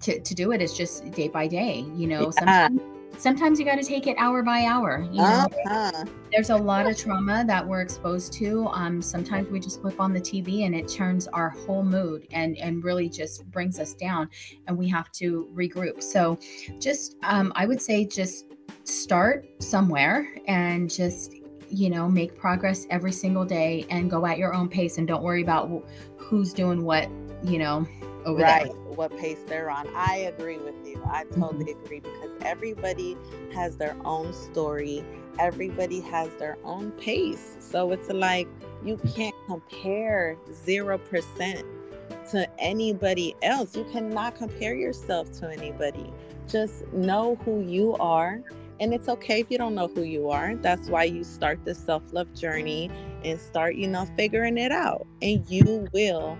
to, 0.00 0.20
to 0.20 0.34
do 0.34 0.52
it 0.52 0.62
is 0.62 0.74
just 0.74 1.10
day 1.12 1.28
by 1.28 1.46
day. 1.46 1.84
You 1.94 2.06
know, 2.06 2.22
Yeah. 2.22 2.30
sometimes 2.30 2.80
sometimes 3.18 3.58
you 3.58 3.64
got 3.64 3.76
to 3.76 3.84
take 3.84 4.06
it 4.06 4.16
hour 4.18 4.42
by 4.42 4.64
hour. 4.64 5.06
You 5.10 5.22
know, 5.22 5.46
Uh-huh. 5.66 6.04
there's 6.32 6.50
a 6.50 6.56
lot 6.56 6.86
of 6.86 6.96
trauma 6.96 7.44
that 7.46 7.66
we're 7.66 7.80
exposed 7.80 8.32
to. 8.34 8.68
Um, 8.68 9.00
sometimes 9.00 9.48
we 9.48 9.60
just 9.60 9.80
flip 9.80 10.00
on 10.00 10.12
the 10.12 10.20
TV 10.20 10.66
and 10.66 10.74
it 10.74 10.88
turns 10.88 11.26
our 11.28 11.50
whole 11.50 11.82
mood 11.82 12.26
and 12.30 12.56
and 12.58 12.84
really 12.84 13.08
just 13.08 13.44
brings 13.50 13.78
us 13.78 13.94
down, 13.94 14.28
and 14.66 14.76
we 14.76 14.88
have 14.88 15.10
to 15.12 15.48
regroup. 15.54 16.02
So, 16.02 16.38
just 16.78 17.16
um, 17.22 17.52
I 17.56 17.66
would 17.66 17.80
say 17.80 18.04
just 18.04 18.46
start 18.84 19.46
somewhere 19.60 20.28
and 20.46 20.90
just 20.90 21.34
you 21.68 21.90
know 21.90 22.08
make 22.08 22.36
progress 22.36 22.86
every 22.90 23.12
single 23.12 23.44
day 23.44 23.84
and 23.90 24.08
go 24.08 24.24
at 24.24 24.38
your 24.38 24.54
own 24.54 24.68
pace 24.68 24.98
and 24.98 25.08
don't 25.08 25.22
worry 25.22 25.42
about 25.42 25.68
who's 26.16 26.52
doing 26.52 26.84
what 26.84 27.08
you 27.42 27.58
know 27.58 27.86
over 28.26 28.42
right. 28.42 28.76
what 28.76 29.16
pace 29.16 29.38
they're 29.46 29.70
on. 29.70 29.88
I 29.94 30.16
agree 30.16 30.58
with 30.58 30.74
you. 30.84 31.00
I 31.10 31.24
totally 31.24 31.66
mm-hmm. 31.66 31.84
agree 31.84 32.00
because 32.00 32.30
everybody 32.42 33.16
has 33.54 33.76
their 33.76 33.96
own 34.04 34.32
story. 34.34 35.04
Everybody 35.38 36.00
has 36.00 36.28
their 36.34 36.58
own 36.64 36.90
pace. 36.92 37.56
So 37.60 37.92
it's 37.92 38.10
like 38.10 38.48
you 38.84 38.98
can't 39.14 39.34
compare 39.46 40.36
0% 40.66 41.64
to 42.30 42.60
anybody 42.60 43.36
else. 43.42 43.76
You 43.76 43.84
cannot 43.92 44.34
compare 44.34 44.74
yourself 44.74 45.30
to 45.38 45.48
anybody. 45.48 46.12
Just 46.48 46.86
know 46.92 47.36
who 47.44 47.60
you 47.60 47.94
are 47.94 48.42
and 48.80 48.92
it's 48.92 49.08
okay 49.08 49.40
if 49.40 49.50
you 49.50 49.58
don't 49.58 49.74
know 49.74 49.88
who 49.88 50.02
you 50.02 50.28
are. 50.28 50.54
That's 50.56 50.88
why 50.88 51.04
you 51.04 51.24
start 51.24 51.64
the 51.64 51.74
self-love 51.74 52.34
journey 52.34 52.90
and 53.24 53.40
start 53.40 53.76
you 53.76 53.88
know 53.88 54.06
figuring 54.16 54.58
it 54.58 54.72
out. 54.72 55.06
And 55.22 55.48
you 55.48 55.88
will 55.92 56.36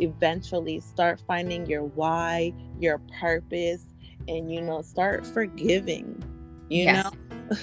eventually 0.00 0.80
start 0.80 1.20
finding 1.26 1.66
your 1.66 1.84
why, 1.84 2.52
your 2.78 3.00
purpose, 3.20 3.84
and 4.28 4.52
you 4.52 4.60
know, 4.62 4.82
start 4.82 5.26
forgiving. 5.26 6.22
You 6.68 6.86
Yes. 6.86 7.12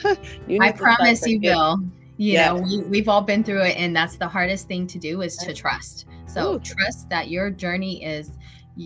know, 0.03 0.15
you 0.47 0.59
I 0.59 0.65
need 0.65 0.71
to 0.71 0.77
start 0.77 0.99
promise 0.99 1.27
you 1.27 1.39
will. 1.41 1.79
You 2.17 2.33
Yes. 2.33 2.49
know, 2.55 2.61
we, 2.61 2.77
we've 2.89 3.09
all 3.09 3.21
been 3.21 3.43
through 3.43 3.63
it, 3.63 3.77
and 3.77 3.95
that's 3.95 4.17
the 4.17 4.27
hardest 4.27 4.67
thing 4.67 4.85
to 4.87 4.99
do 4.99 5.21
is 5.21 5.37
to 5.37 5.53
trust. 5.53 6.05
So 6.27 6.55
Ooh. 6.55 6.59
trust 6.59 7.09
that 7.09 7.29
your 7.29 7.49
journey 7.49 8.03
is 8.03 8.31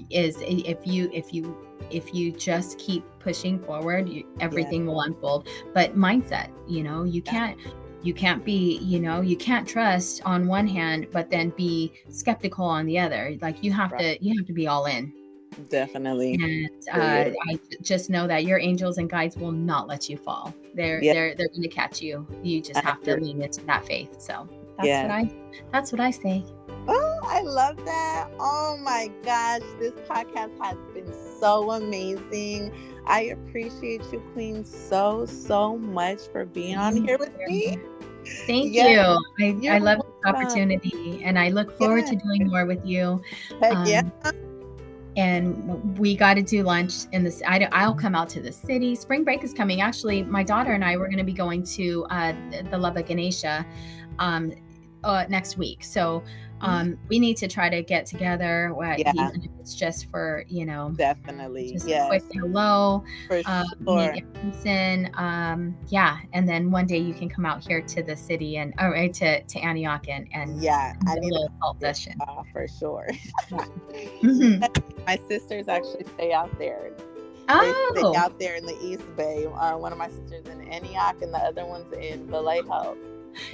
is 0.10 0.38
if 0.42 0.88
you 0.88 1.10
if 1.14 1.34
you 1.34 1.56
if 1.92 2.14
you 2.14 2.32
just 2.32 2.80
keep 2.80 3.04
pushing 3.20 3.60
forward, 3.60 4.10
you, 4.10 4.26
everything 4.40 4.86
will 4.86 5.02
unfold. 5.02 5.48
But 5.74 5.96
mindset, 5.96 6.50
you 6.68 6.82
know, 6.84 7.04
you 7.04 7.22
can't 7.22 7.60
you 8.06 8.13
can't 8.13 8.46
be 8.46 8.78
you 8.78 9.00
know 9.00 9.22
you 9.22 9.36
can't 9.36 9.68
trust 9.68 10.22
on 10.26 10.48
one 10.48 10.68
hand 10.68 11.08
but 11.12 11.30
then 11.30 11.50
be 11.58 11.91
skeptical 12.10 12.63
on 12.65 12.86
the 12.86 12.98
other 13.00 13.36
like 13.41 13.63
you 13.63 13.72
have 13.72 13.91
Right. 13.91 14.20
to 14.20 14.26
you 14.26 14.38
have 14.38 14.46
to 14.48 14.54
be 14.54 14.68
all 14.68 14.86
in 14.86 15.12
Definitely. 15.70 16.34
and 16.34 16.70
uh. 16.91 17.32
I 17.50 17.60
just 17.82 18.10
know 18.10 18.28
that 18.28 18.44
your 18.44 18.60
angels 18.60 18.98
and 18.98 19.10
guides 19.10 19.38
will 19.38 19.54
not 19.54 19.88
let 19.88 20.10
you 20.10 20.18
fall. 20.18 20.54
They're 20.74 21.02
Yeah. 21.02 21.13
they're 21.13 21.36
they're 21.36 21.48
going 21.48 21.62
to 21.62 21.70
catch 21.70 22.02
you. 22.02 22.28
You 22.44 22.62
just 22.62 22.82
have 22.82 23.02
to 23.04 23.15
lean 23.15 23.41
into 23.41 23.62
that 23.65 23.86
faith. 23.86 24.20
So 24.20 24.50
that's 24.76 24.88
Yeah. 24.88 25.04
what 25.04 25.12
I 25.12 25.32
that's 25.72 25.91
what 25.94 26.02
I 26.02 26.12
say. 26.12 26.44
Oh, 26.89 27.20
I 27.24 27.39
love 27.41 27.78
that. 27.86 28.28
Oh 28.38 28.78
my 28.84 29.10
gosh, 29.24 29.62
this 29.80 29.94
podcast 30.10 30.52
has 30.62 30.78
been 30.94 31.12
so 31.39 31.72
amazing. 31.72 32.74
I 33.08 33.22
appreciate 33.22 34.02
you, 34.12 34.20
Queen, 34.34 34.63
so, 34.65 35.26
so 35.26 35.78
much 35.78 36.22
for 36.32 36.46
being 36.46 36.78
on 36.78 37.06
here 37.06 37.18
with 37.18 37.36
me. 37.48 37.78
Thank 38.48 38.74
Yes. 38.74 39.22
you. 39.39 39.68
I, 39.70 39.76
I 39.76 39.78
love 39.78 40.00
this 40.00 40.34
opportunity 40.34 41.22
and 41.24 41.38
I 41.38 41.50
look 41.50 41.78
forward 41.78 42.08
to 42.08 42.15
doing 42.15 42.48
more 42.48 42.65
with 42.65 42.84
you. 42.84 43.22
Um, 43.62 43.86
yeah. 43.86 44.02
and 45.15 45.98
we 45.98 46.15
got 46.15 46.34
to 46.34 46.41
do 46.41 46.63
lunch 46.63 47.06
in 47.13 47.24
this 47.24 47.41
I, 47.48 47.70
i'll 47.72 47.96
come 47.96 48.15
out 48.15 48.28
to 48.30 48.41
the 48.41 48.52
city 48.52 48.96
spring 48.96 49.24
break 49.24 49.46
is 49.46 49.54
coming 49.54 49.80
actually 49.80 50.24
my 50.24 50.44
daughter 50.44 50.74
and 50.74 50.84
i 50.84 50.98
were 50.98 51.06
going 51.06 51.20
to 51.20 51.24
be 51.24 51.32
going 51.32 51.63
to 51.63 52.06
uh, 52.10 52.34
the 52.70 52.78
love 52.78 52.98
of 52.98 53.06
ganesha 53.06 53.65
um, 54.20 54.52
uh, 55.06 55.26
next 55.30 55.58
week 55.58 55.86
so 55.86 56.22
um, 56.62 56.98
we 57.10 57.20
need 57.20 57.38
to 57.38 57.48
try 57.48 57.70
to 57.70 57.82
get 57.84 58.06
together 58.06 58.74
uh, 58.82 58.96
Yeah. 58.98 59.12
even 59.13 59.44
if 59.44 59.52
it's 59.60 59.76
just 59.76 60.10
for 60.10 60.44
you 60.48 60.65
know 60.65 60.91
Definitely. 60.96 61.74
just 61.74 61.86
a 61.86 61.89
Yes. 61.89 62.08
quick 62.08 62.24
hello 62.34 63.04
For 63.28 63.41
uh, 63.46 63.63
sure. 63.86 64.13
meet 64.13 64.24
in 64.24 64.52
person 64.52 65.12
um, 65.15 65.76
yeah 65.88 66.20
and 66.34 66.48
then 66.48 66.72
one 66.72 66.86
day 66.88 66.98
you 66.98 67.13
can 67.13 67.30
come 67.30 67.46
out 67.46 67.65
here 67.65 67.82
to 67.82 68.04
the 68.04 68.15
city 68.15 68.58
and 68.58 68.74
or 68.80 68.96
uh, 68.96 69.08
to, 69.10 69.44
to 69.44 69.60
antioch 69.60 70.08
and, 70.10 70.28
and 70.34 70.62
Yeah. 70.62 70.94
I 71.08 71.15
do 71.15 71.18
a 71.18 71.22
need 71.22 71.32
little 71.34 71.52
salt 71.60 71.80
session 71.82 72.13
uh, 72.22 72.44
for 72.52 72.68
sure. 72.68 73.08
Mhm. 74.22 75.06
my 75.06 75.20
sisters 75.30 75.68
actually 75.68 76.06
stay 76.15 76.32
out 76.34 76.58
there. 76.58 76.91
Oh 77.48 78.13
out 78.18 78.39
there 78.39 78.56
in 78.56 78.65
the 78.65 78.76
East 78.84 79.04
Bay. 79.15 79.46
Uh, 79.46 79.78
one 79.78 79.91
of 79.91 79.98
my 80.00 80.10
sisters 80.10 80.46
in 80.48 80.68
Antioch 80.68 81.22
and 81.22 81.32
the 81.34 81.38
other 81.38 81.63
one's 81.65 81.91
in 81.94 82.26
Vallejo. 82.28 82.98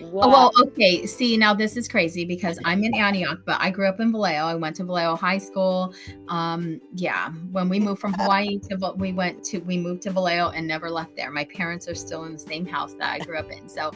Oh, 0.01 0.29
well, 0.29 0.51
okay. 0.61 1.05
See, 1.05 1.37
now 1.37 1.53
this 1.53 1.77
is 1.77 1.87
crazy 1.87 2.25
because 2.25 2.59
I'm 2.65 2.83
in 2.83 2.93
Antioch, 2.93 3.39
but 3.45 3.57
I 3.59 3.69
grew 3.69 3.87
up 3.87 3.99
in 3.99 4.11
Vallejo. 4.11 4.45
I 4.45 4.55
went 4.55 4.75
to 4.77 4.83
Vallejo 4.83 5.15
High 5.15 5.37
School. 5.37 5.93
Um, 6.27 6.79
yeah, 6.93 7.31
when 7.51 7.69
we 7.69 7.79
moved 7.79 8.01
from 8.01 8.13
Hawaii 8.13 8.59
to 8.69 8.93
we 8.97 9.13
went 9.13 9.43
to 9.45 9.59
we 9.59 9.77
moved 9.77 10.01
to 10.03 10.11
Vallejo 10.11 10.49
and 10.49 10.67
never 10.67 10.89
left 10.89 11.15
there. 11.15 11.31
My 11.31 11.45
parents 11.45 11.87
are 11.87 11.95
still 11.95 12.25
in 12.25 12.33
the 12.33 12.39
same 12.39 12.65
house 12.65 12.93
that 12.95 13.11
I 13.11 13.19
grew 13.25 13.37
up 13.37 13.51
in. 13.51 13.67
So, 13.67 13.91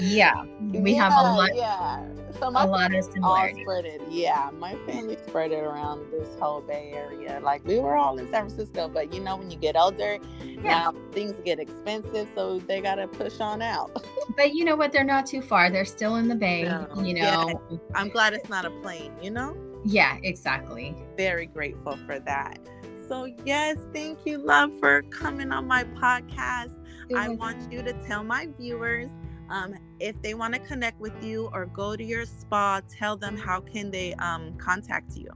yeah, 0.00 0.44
we 0.60 0.92
yeah, 0.92 1.08
have 1.08 1.12
a 1.12 1.32
lot. 1.32 1.54
Yeah, 1.54 2.04
so 2.38 2.48
a 2.48 2.66
lot 2.66 2.94
of 2.94 3.04
similarities. 3.04 3.62
Spread 3.62 3.84
it. 3.84 4.02
Yeah, 4.08 4.50
my 4.58 4.74
family 4.86 5.16
spread 5.26 5.52
it 5.52 5.62
around 5.62 6.10
this 6.10 6.28
whole 6.40 6.60
Bay 6.60 6.92
Area. 6.94 7.40
Like 7.42 7.64
we 7.66 7.78
were 7.78 7.96
all 7.96 8.18
in 8.18 8.30
San 8.30 8.48
Francisco, 8.48 8.88
but 8.88 9.12
you 9.12 9.20
know 9.20 9.36
when 9.36 9.50
you 9.50 9.58
get 9.58 9.76
older, 9.76 10.18
yeah. 10.40 10.62
now 10.62 10.94
things 11.12 11.34
get 11.44 11.58
expensive, 11.58 12.28
so 12.34 12.58
they 12.60 12.80
gotta 12.80 13.06
push 13.08 13.40
on 13.40 13.62
out. 13.62 13.90
but 14.36 14.54
you 14.54 14.64
know 14.64 14.76
what? 14.76 14.92
They're 14.92 15.04
not 15.04 15.19
too 15.26 15.42
far. 15.42 15.70
They're 15.70 15.84
still 15.84 16.16
in 16.16 16.28
the 16.28 16.34
Bay. 16.34 16.62
You 16.96 17.14
know, 17.14 17.60
yeah. 17.70 17.78
I'm 17.94 18.08
glad 18.08 18.34
it's 18.34 18.48
not 18.48 18.64
a 18.64 18.70
plane. 18.70 19.12
You 19.22 19.30
know. 19.30 19.56
Yeah, 19.84 20.18
exactly. 20.22 20.94
Very 21.16 21.46
grateful 21.46 21.98
for 22.06 22.18
that. 22.20 22.58
So 23.08 23.32
yes, 23.44 23.76
thank 23.92 24.24
you, 24.24 24.38
love, 24.38 24.70
for 24.78 25.02
coming 25.02 25.52
on 25.52 25.66
my 25.66 25.84
podcast. 25.84 26.74
I 27.16 27.28
want 27.28 27.72
you 27.72 27.82
to 27.82 27.92
tell 28.06 28.22
my 28.22 28.46
viewers 28.58 29.10
um, 29.50 29.74
if 29.98 30.20
they 30.22 30.34
want 30.34 30.54
to 30.54 30.60
connect 30.60 31.00
with 31.00 31.24
you 31.24 31.50
or 31.52 31.66
go 31.66 31.96
to 31.96 32.04
your 32.04 32.24
spa, 32.24 32.80
tell 32.88 33.16
them 33.16 33.36
how 33.36 33.60
can 33.60 33.90
they 33.90 34.14
um, 34.14 34.54
contact 34.58 35.16
you. 35.16 35.28